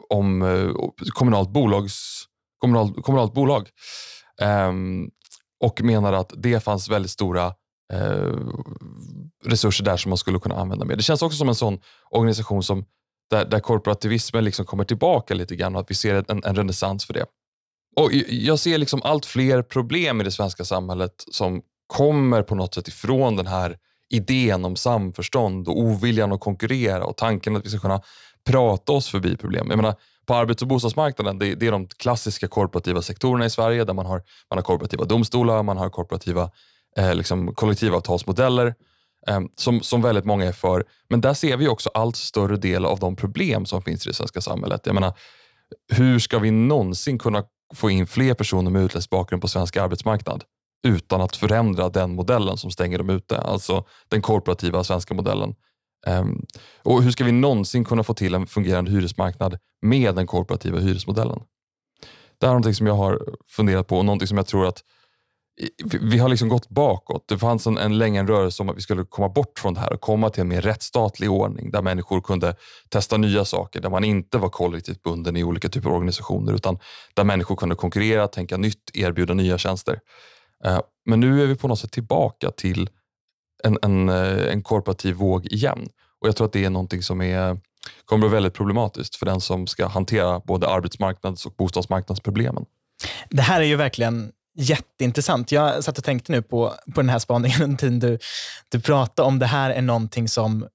om 0.08 0.42
eh, 0.42 0.70
kommunalt, 1.08 1.50
bolags, 1.50 2.24
kommunal, 2.58 3.02
kommunalt 3.02 3.34
bolag. 3.34 3.68
Eh, 4.40 4.72
och 5.64 5.82
menade 5.82 6.18
att 6.18 6.32
det 6.36 6.60
fanns 6.60 6.88
väldigt 6.88 7.10
stora 7.10 7.46
eh, 7.92 8.34
resurser 9.44 9.84
där 9.84 9.96
som 9.96 10.10
man 10.10 10.18
skulle 10.18 10.38
kunna 10.38 10.54
använda 10.54 10.84
mer. 10.84 10.96
Det 10.96 11.02
känns 11.02 11.22
också 11.22 11.38
som 11.38 11.48
en 11.48 11.54
sån 11.54 11.80
organisation 12.10 12.62
som 12.62 12.84
där, 13.30 13.44
där 13.44 13.60
korporativismen 13.60 14.44
liksom 14.44 14.66
kommer 14.66 14.84
tillbaka 14.84 15.34
lite 15.34 15.56
grann 15.56 15.74
och 15.74 15.80
att 15.80 15.90
vi 15.90 15.94
ser 15.94 16.24
en, 16.28 16.44
en 16.44 16.56
renässans 16.56 17.06
för 17.06 17.14
det. 17.14 17.26
Och 17.96 18.12
Jag 18.28 18.58
ser 18.58 18.78
liksom 18.78 19.00
allt 19.04 19.26
fler 19.26 19.62
problem 19.62 20.20
i 20.20 20.24
det 20.24 20.30
svenska 20.30 20.64
samhället 20.64 21.24
som 21.30 21.62
kommer 21.86 22.42
på 22.42 22.54
något 22.54 22.74
sätt 22.74 22.88
ifrån 22.88 23.36
den 23.36 23.46
här 23.46 23.76
idén 24.10 24.64
om 24.64 24.76
samförstånd 24.76 25.68
och 25.68 25.78
oviljan 25.78 26.32
att 26.32 26.40
konkurrera 26.40 27.04
och 27.04 27.16
tanken 27.16 27.56
att 27.56 27.64
vi 27.64 27.70
ska 27.70 27.78
kunna 27.78 28.00
prata 28.48 28.92
oss 28.92 29.08
förbi 29.08 29.36
problem. 29.36 29.66
Jag 29.70 29.76
menar, 29.76 29.94
på 30.26 30.34
arbets 30.34 30.62
och 30.62 30.68
bostadsmarknaden, 30.68 31.38
det, 31.38 31.54
det, 31.54 31.66
är 31.66 31.72
de 31.72 31.86
klassiska 31.86 32.48
korporativa 32.48 33.02
sektorerna 33.02 33.46
i 33.46 33.50
Sverige 33.50 33.84
där 33.84 33.94
man 33.94 34.06
har, 34.06 34.22
man 34.50 34.58
har 34.58 34.62
korporativa 34.62 35.04
domstolar, 35.04 35.62
man 35.62 35.76
har 35.76 35.90
korporativa 35.90 36.50
eh, 36.96 37.14
liksom 37.14 37.54
kollektivavtalsmodeller 37.54 38.74
eh, 39.26 39.40
som, 39.56 39.80
som 39.80 40.02
väldigt 40.02 40.24
många 40.24 40.44
är 40.44 40.52
för. 40.52 40.84
Men 41.08 41.20
där 41.20 41.34
ser 41.34 41.56
vi 41.56 41.68
också 41.68 41.90
allt 41.94 42.16
större 42.16 42.56
del 42.56 42.84
av 42.84 42.98
de 42.98 43.16
problem 43.16 43.66
som 43.66 43.82
finns 43.82 44.06
i 44.06 44.10
det 44.10 44.14
svenska 44.14 44.40
samhället. 44.40 44.80
Jag 44.84 44.94
menar, 44.94 45.12
hur 45.92 46.18
ska 46.18 46.38
vi 46.38 46.50
någonsin 46.50 47.18
kunna 47.18 47.44
få 47.74 47.90
in 47.90 48.06
fler 48.06 48.34
personer 48.34 48.70
med 48.70 48.82
utländsk 48.82 49.10
bakgrund 49.10 49.42
på 49.42 49.48
svensk 49.48 49.76
arbetsmarknad 49.76 50.44
utan 50.86 51.20
att 51.20 51.36
förändra 51.36 51.88
den 51.88 52.14
modellen 52.14 52.56
som 52.56 52.70
stänger 52.70 52.98
dem 52.98 53.10
ute? 53.10 53.38
Alltså 53.38 53.84
den 54.08 54.22
korporativa 54.22 54.84
svenska 54.84 55.14
modellen. 55.14 55.54
Um, 56.06 56.46
och 56.82 57.02
hur 57.02 57.10
ska 57.10 57.24
vi 57.24 57.32
någonsin 57.32 57.84
kunna 57.84 58.02
få 58.02 58.14
till 58.14 58.34
en 58.34 58.46
fungerande 58.46 58.90
hyresmarknad 58.90 59.58
med 59.82 60.14
den 60.14 60.26
korporativa 60.26 60.78
hyresmodellen? 60.78 61.40
Det 62.38 62.46
här 62.46 62.50
är 62.50 62.54
någonting 62.54 62.74
som 62.74 62.86
jag 62.86 62.94
har 62.94 63.22
funderat 63.46 63.86
på 63.86 63.98
och 63.98 64.04
någonting 64.04 64.28
som 64.28 64.36
jag 64.36 64.46
tror 64.46 64.66
att 64.66 64.82
vi 66.00 66.18
har 66.18 66.28
liksom 66.28 66.48
gått 66.48 66.68
bakåt. 66.68 67.24
Det 67.28 67.38
fanns 67.38 67.66
en, 67.66 67.78
en 67.78 67.98
länge 67.98 68.20
en 68.20 68.28
rörelse 68.28 68.62
om 68.62 68.68
att 68.68 68.76
vi 68.76 68.80
skulle 68.80 69.04
komma 69.04 69.28
bort 69.28 69.58
från 69.58 69.74
det 69.74 69.80
här 69.80 69.92
och 69.92 70.00
komma 70.00 70.30
till 70.30 70.40
en 70.40 70.48
mer 70.48 70.60
rättsstatlig 70.60 71.30
ordning 71.30 71.70
där 71.70 71.82
människor 71.82 72.20
kunde 72.20 72.54
testa 72.88 73.16
nya 73.16 73.44
saker, 73.44 73.80
där 73.80 73.90
man 73.90 74.04
inte 74.04 74.38
var 74.38 74.48
kollektivt 74.48 75.02
bunden 75.02 75.36
i 75.36 75.44
olika 75.44 75.68
typer 75.68 75.88
av 75.88 75.94
organisationer 75.94 76.52
utan 76.52 76.78
där 77.14 77.24
människor 77.24 77.56
kunde 77.56 77.74
konkurrera, 77.74 78.28
tänka 78.28 78.56
nytt, 78.56 78.90
erbjuda 78.94 79.34
nya 79.34 79.58
tjänster. 79.58 80.00
Ehm, 80.64 80.82
men 81.06 81.20
nu 81.20 81.42
är 81.42 81.46
vi 81.46 81.56
på 81.56 81.68
något 81.68 81.78
sätt 81.78 81.92
tillbaka 81.92 82.50
till 82.50 82.90
en, 83.64 83.78
en, 83.82 84.08
eh, 84.08 84.52
en 84.52 84.62
korporativ 84.62 85.14
våg 85.14 85.46
igen. 85.46 85.88
Och 86.20 86.28
Jag 86.28 86.36
tror 86.36 86.46
att 86.46 86.52
det 86.52 86.64
är 86.64 86.70
någonting 86.70 87.02
som 87.02 87.20
är, 87.20 87.60
kommer 88.04 88.26
att 88.26 88.30
bli 88.30 88.36
väldigt 88.36 88.54
problematiskt 88.54 89.16
för 89.16 89.26
den 89.26 89.40
som 89.40 89.66
ska 89.66 89.86
hantera 89.86 90.40
både 90.40 90.68
arbetsmarknads 90.68 91.46
och 91.46 91.52
bostadsmarknadsproblemen. 91.58 92.64
Det 93.30 93.42
här 93.42 93.60
är 93.60 93.64
ju 93.64 93.76
verkligen 93.76 94.32
jätteintressant. 94.56 95.52
Jag 95.52 95.84
satt 95.84 95.98
och 95.98 96.04
tänkte 96.04 96.32
nu 96.32 96.42
på, 96.42 96.74
på 96.94 97.00
den 97.00 97.08
här 97.08 97.18
spaningen 97.18 97.62
under 97.62 97.76
tiden 97.76 97.98
du, 97.98 98.18
du 98.68 98.80
pratade 98.80 99.28
om 99.28 99.38
det 99.38 99.46
här 99.46 99.70
är 99.70 99.82
någonting 99.82 100.28
som 100.28 100.68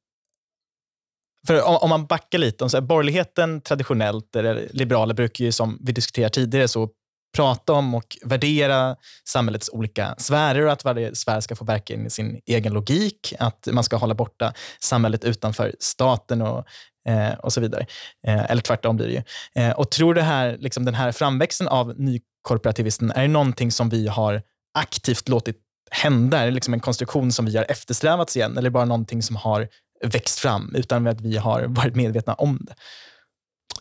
för 1.47 1.63
om, 1.63 1.75
om 1.75 1.89
man 1.89 2.05
backar 2.05 2.37
lite, 2.37 2.63
om 2.63 2.69
så 2.69 2.77
här, 2.77 2.81
borgerligheten 2.81 3.61
traditionellt, 3.61 4.35
eller 4.35 4.69
liberaler 4.71 5.13
brukar 5.13 5.45
ju 5.45 5.51
som 5.51 5.79
vi 5.81 5.91
diskuterade 5.91 6.33
tidigare 6.33 6.67
så 6.67 6.89
prata 7.35 7.73
om 7.73 7.95
och 7.95 8.17
värdera 8.25 8.95
samhällets 9.27 9.69
olika 9.73 10.15
sfärer 10.17 10.65
och 10.65 10.71
att 10.71 10.85
varje 10.85 11.15
sfär 11.15 11.39
ska 11.39 11.55
få 11.55 11.65
verka 11.65 11.93
in 11.93 12.05
i 12.05 12.09
sin 12.09 12.41
egen 12.45 12.73
logik. 12.73 13.33
Att 13.39 13.67
man 13.71 13.83
ska 13.83 13.95
hålla 13.97 14.13
borta 14.13 14.53
samhället 14.79 15.23
utanför 15.23 15.75
staten 15.79 16.41
och, 16.41 16.65
eh, 17.07 17.33
och 17.33 17.53
så 17.53 17.61
vidare. 17.61 17.85
Eh, 18.27 18.51
eller 18.51 18.61
tvärtom 18.61 18.95
blir 18.95 19.07
det 19.07 19.13
ju. 19.13 19.23
Eh, 19.63 19.71
och 19.71 19.91
tror 19.91 20.13
det 20.13 20.21
här, 20.21 20.57
liksom 20.59 20.85
den 20.85 20.95
här 20.95 21.11
framväxten 21.11 21.67
av 21.67 21.99
nykorporativismen, 21.99 23.11
är 23.11 23.21
det 23.21 23.27
någonting 23.27 23.71
som 23.71 23.89
vi 23.89 24.07
har 24.07 24.41
aktivt 24.73 25.29
låtit 25.29 25.57
hända? 25.91 26.39
Är 26.39 26.45
det 26.45 26.51
liksom 26.51 26.73
en 26.73 26.79
konstruktion 26.79 27.31
som 27.31 27.45
vi 27.45 27.57
har 27.57 27.65
eftersträvat 27.69 28.35
igen 28.35 28.57
eller 28.57 28.69
bara 28.69 28.85
någonting 28.85 29.23
som 29.23 29.35
har 29.35 29.67
växt 30.05 30.39
fram 30.39 30.75
utan 30.75 31.07
att 31.07 31.21
vi 31.21 31.37
har 31.37 31.63
varit 31.63 31.95
medvetna 31.95 32.33
om 32.33 32.59
det? 32.61 32.75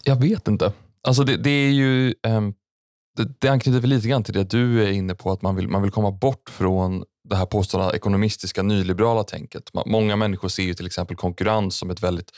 Jag 0.04 0.16
vet 0.16 0.48
inte. 0.48 0.72
Alltså 1.04 1.24
det, 1.24 1.36
det 1.36 1.50
är 1.50 1.70
ju 1.70 2.14
um 2.26 2.54
det, 3.16 3.40
det 3.40 3.48
anknyter 3.48 3.80
väl 3.80 3.90
lite 3.90 4.08
grann 4.08 4.24
till 4.24 4.34
det 4.34 4.44
du 4.44 4.84
är 4.84 4.90
inne 4.90 5.14
på, 5.14 5.32
att 5.32 5.42
man 5.42 5.56
vill, 5.56 5.68
man 5.68 5.82
vill 5.82 5.90
komma 5.90 6.10
bort 6.10 6.50
från 6.50 7.04
det 7.28 7.36
här 7.36 7.46
påstådda 7.46 7.94
ekonomistiska 7.94 8.62
nyliberala 8.62 9.24
tänket. 9.24 9.70
Många 9.86 10.16
människor 10.16 10.48
ser 10.48 10.62
ju 10.62 10.74
till 10.74 10.86
exempel 10.86 11.16
konkurrens 11.16 11.76
som 11.76 11.90
ett 11.90 12.02
väldigt, 12.02 12.30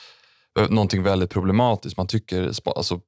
eh, 0.59 0.69
någonting 0.71 1.03
väldigt 1.03 1.31
problematiskt. 1.31 1.97
Man 1.97 2.07
tycker, 2.07 2.53
alltså, 2.77 3.01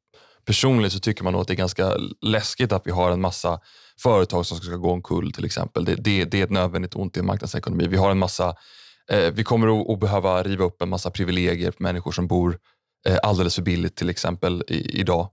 personligen 0.47 0.91
så 0.91 0.99
tycker 0.99 1.25
man 1.25 1.33
nog 1.33 1.43
att 1.43 1.49
det 1.49 1.55
är 1.55 1.57
ganska 1.57 1.93
läskigt 2.21 2.73
att 2.73 2.87
vi 2.87 2.91
har 2.91 3.11
en 3.11 3.21
massa 3.21 3.61
företag 4.03 4.47
som 4.47 4.59
ska 4.59 4.77
gå 4.77 4.93
omkull 4.93 5.33
till 5.33 5.45
exempel. 5.45 5.85
Det, 5.85 5.95
det, 5.95 6.25
det 6.25 6.41
är 6.41 6.45
ett 6.45 6.51
nödvändigt 6.51 6.95
ont 6.95 7.17
i 7.17 7.21
en 7.21 7.27
marknadsekonomi. 7.27 7.87
Vi 7.87 7.97
har 7.97 8.11
en 8.11 8.19
massa, 8.19 8.55
eh, 9.11 9.31
vi 9.33 9.45
kommer 9.45 9.81
att, 9.81 9.91
att, 9.91 10.01
behöva 10.01 10.43
riva 10.43 10.65
upp 10.65 10.83
en 10.83 10.89
massa 10.89 11.11
privilegier 11.11 11.71
för 11.71 11.83
människor 11.83 12.13
som 12.13 12.27
bor 12.27 12.59
eh, 13.09 13.19
alldeles 13.23 13.55
för 13.55 13.63
billigt 13.63 13.97
till 13.97 14.11
exempel 14.11 14.65
i, 14.69 15.01
idag. 15.01 15.31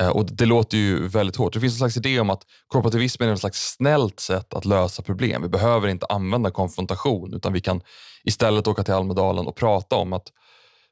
Eh, 0.00 0.08
och 0.08 0.26
Det 0.26 0.46
låter 0.46 0.76
ju 0.76 1.08
väldigt 1.08 1.36
hårt. 1.36 1.52
Det 1.52 1.60
finns 1.60 1.72
en 1.72 1.78
slags 1.78 1.96
idé 1.96 2.20
om 2.20 2.30
att 2.30 2.42
korporativismen 2.66 3.28
är 3.28 3.32
ett 3.32 3.40
slags 3.40 3.74
snällt 3.76 4.20
sätt 4.20 4.54
att 4.54 4.64
lösa 4.64 5.02
problem. 5.02 5.42
Vi 5.42 5.48
behöver 5.48 5.88
inte 5.88 6.06
använda 6.06 6.50
konfrontation 6.50 7.34
utan 7.34 7.52
vi 7.52 7.60
kan 7.60 7.80
istället 8.24 8.66
åka 8.66 8.82
till 8.82 8.94
Almedalen 8.94 9.46
och 9.46 9.56
prata 9.56 9.96
om 9.96 10.12
att 10.12 10.32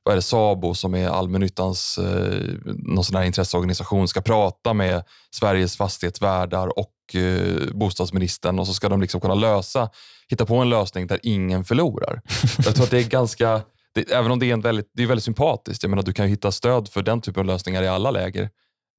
vad 0.03 0.12
är 0.12 0.17
det, 0.17 0.23
Sabo 0.23 0.75
som 0.75 0.95
är 0.95 1.09
allmännyttans 1.09 1.99
eh, 1.99 2.43
någon 2.64 3.05
sån 3.05 3.17
här 3.17 3.25
intresseorganisation 3.25 4.09
ska 4.09 4.21
prata 4.21 4.75
med 4.75 5.03
Sveriges 5.31 5.77
fastighetsvärdar 5.77 6.79
och 6.79 7.14
eh, 7.14 7.75
bostadsministern 7.75 8.59
och 8.59 8.67
så 8.67 8.75
ska 8.75 8.88
de 8.88 9.01
liksom 9.01 9.21
kunna 9.21 9.35
lösa, 9.35 9.90
hitta 10.29 10.47
på 10.47 10.57
en 10.57 10.71
lösning 10.71 11.07
där 11.07 11.21
ingen 11.23 11.64
förlorar. 11.64 12.21
Jag 12.64 12.75
tror 12.75 12.85
att 12.85 12.90
det 12.90 12.99
är 12.99 13.09
ganska, 13.09 13.62
det, 13.95 14.12
även 14.12 14.33
om 14.33 14.38
det 14.38 14.51
är, 14.51 14.53
en 14.53 14.61
väldigt, 14.61 14.90
det 14.95 15.03
är 15.03 15.07
väldigt 15.07 15.25
sympatiskt, 15.25 15.83
jag 15.83 15.90
menar, 15.90 16.03
du 16.03 16.12
kan 16.12 16.29
hitta 16.29 16.53
stöd 16.53 16.88
för 16.88 17.03
den 17.03 17.21
typen 17.21 17.40
av 17.40 17.47
lösningar 17.47 17.83
i 17.83 17.88
alla 17.88 18.11
läger. 18.11 18.51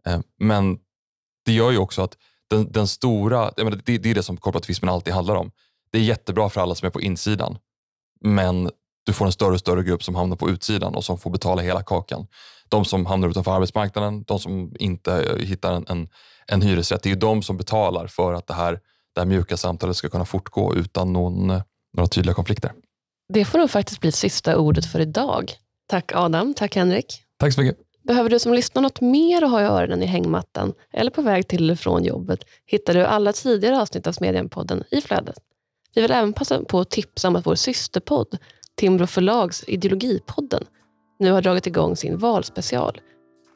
Eh, 0.08 0.20
men 0.40 0.78
det 1.46 1.52
gör 1.52 1.72
ju 1.72 1.78
också 1.78 2.02
att 2.02 2.18
den, 2.50 2.72
den 2.72 2.88
stora, 2.88 3.52
menar, 3.58 3.82
det, 3.86 3.98
det 3.98 4.12
är 4.12 4.16
det 4.16 4.24
som 4.24 4.38
korporativismen 4.38 4.90
alltid 4.90 5.14
handlar 5.14 5.36
om. 5.36 5.52
Det 5.92 5.98
är 5.98 6.02
jättebra 6.02 6.50
för 6.50 6.62
alla 6.62 6.76
som 6.76 6.86
är 6.86 6.90
på 6.90 7.02
insidan, 7.02 7.58
men 8.22 8.72
du 9.06 9.14
får 9.14 9.26
en 9.26 9.32
större 9.32 9.54
och 9.54 9.60
större 9.60 9.84
grupp 9.84 10.04
som 10.04 10.16
hamnar 10.16 10.36
på 10.36 10.50
utsidan 10.50 10.96
och 10.96 11.04
som 11.04 11.18
får 11.18 11.30
betala 11.30 11.62
hela 11.62 11.84
kakan. 11.84 12.28
De 12.70 12.86
som 12.86 13.06
hamnar 13.06 13.30
utanför 13.30 13.52
arbetsmarknaden, 13.52 14.24
de 14.24 14.40
som 14.40 14.76
inte 14.80 15.38
hittar 15.40 15.74
en, 15.74 15.86
en, 15.88 16.10
en 16.48 16.62
hyresrätt, 16.62 17.04
det 17.04 17.10
är 17.10 17.14
ju 17.14 17.20
de 17.20 17.44
som 17.44 17.58
betalar 17.58 18.08
för 18.08 18.34
att 18.34 18.48
det 18.48 18.54
här, 18.54 18.80
det 19.16 19.22
här 19.22 19.26
mjuka 19.26 19.58
samtalet 19.58 19.98
ska 19.98 20.10
kunna 20.10 20.26
fortgå 20.26 20.76
utan 20.76 21.14
någon, 21.14 21.48
några 21.94 22.08
tydliga 22.08 22.34
konflikter. 22.34 22.72
Det 23.34 23.46
får 23.46 23.60
nog 23.60 23.72
faktiskt 23.72 24.02
bli 24.02 24.12
sista 24.12 24.58
ordet 24.58 24.86
för 24.86 25.00
idag. 25.00 25.52
Tack 25.88 26.12
Adam, 26.16 26.54
tack 26.54 26.76
Henrik. 26.76 27.22
Tack 27.40 27.54
så 27.54 27.62
mycket. 27.62 27.85
Behöver 28.08 28.30
du 28.30 28.40
som 28.40 28.54
lyssnar 28.54 28.82
något 28.82 29.02
mer 29.02 29.44
att 29.44 29.52
ha 29.52 29.62
i 29.62 29.64
öronen 29.64 30.04
i 30.04 30.06
hängmattan 30.06 30.74
eller 30.94 31.12
på 31.12 31.22
väg 31.22 31.48
till 31.48 31.64
eller 31.64 31.76
från 31.76 32.04
jobbet 32.04 32.40
hittar 32.66 32.94
du 32.94 33.06
alla 33.06 33.34
tidigare 33.34 33.82
avsnitt 33.82 34.08
av 34.08 34.12
Smedjanpodden 34.12 34.84
i 34.92 35.02
flödet. 35.02 35.36
Vi 35.96 36.02
vill 36.02 36.12
även 36.12 36.34
passa 36.34 36.64
på 36.64 36.80
att 36.80 36.90
tipsa 36.90 37.28
om 37.28 37.36
att 37.36 37.46
vår 37.46 37.56
systerpodd, 37.56 38.38
Timbro 38.76 39.08
förlags 39.08 39.64
Ideologipodden, 39.68 40.64
nu 41.20 41.32
har 41.32 41.42
dragit 41.42 41.68
igång 41.68 41.96
sin 41.96 42.18
valspecial. 42.18 43.02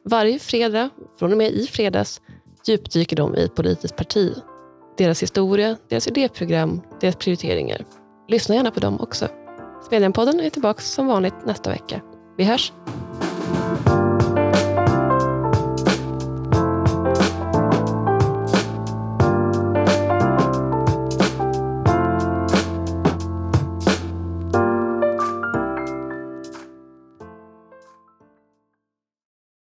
Varje 0.04 0.38
fredag, 0.38 0.90
från 1.18 1.32
och 1.32 1.38
med 1.38 1.52
i 1.52 1.66
fredags, 1.66 2.20
djupdyker 2.66 3.16
de 3.16 3.36
i 3.36 3.42
ett 3.42 3.54
politiskt 3.54 3.96
parti. 3.96 4.34
Deras 4.98 5.22
historia, 5.22 5.76
deras 5.88 6.08
idéprogram, 6.08 6.80
deras 7.00 7.16
prioriteringar. 7.16 7.84
Lyssna 8.28 8.54
gärna 8.54 8.70
på 8.70 8.80
dem 8.80 9.00
också. 9.00 9.28
Smedjanpodden 9.88 10.40
är 10.40 10.50
tillbaka 10.50 10.80
som 10.80 11.06
vanligt 11.06 11.46
nästa 11.46 11.70
vecka. 11.70 12.00
Vi 12.36 12.44
hörs! 12.44 12.72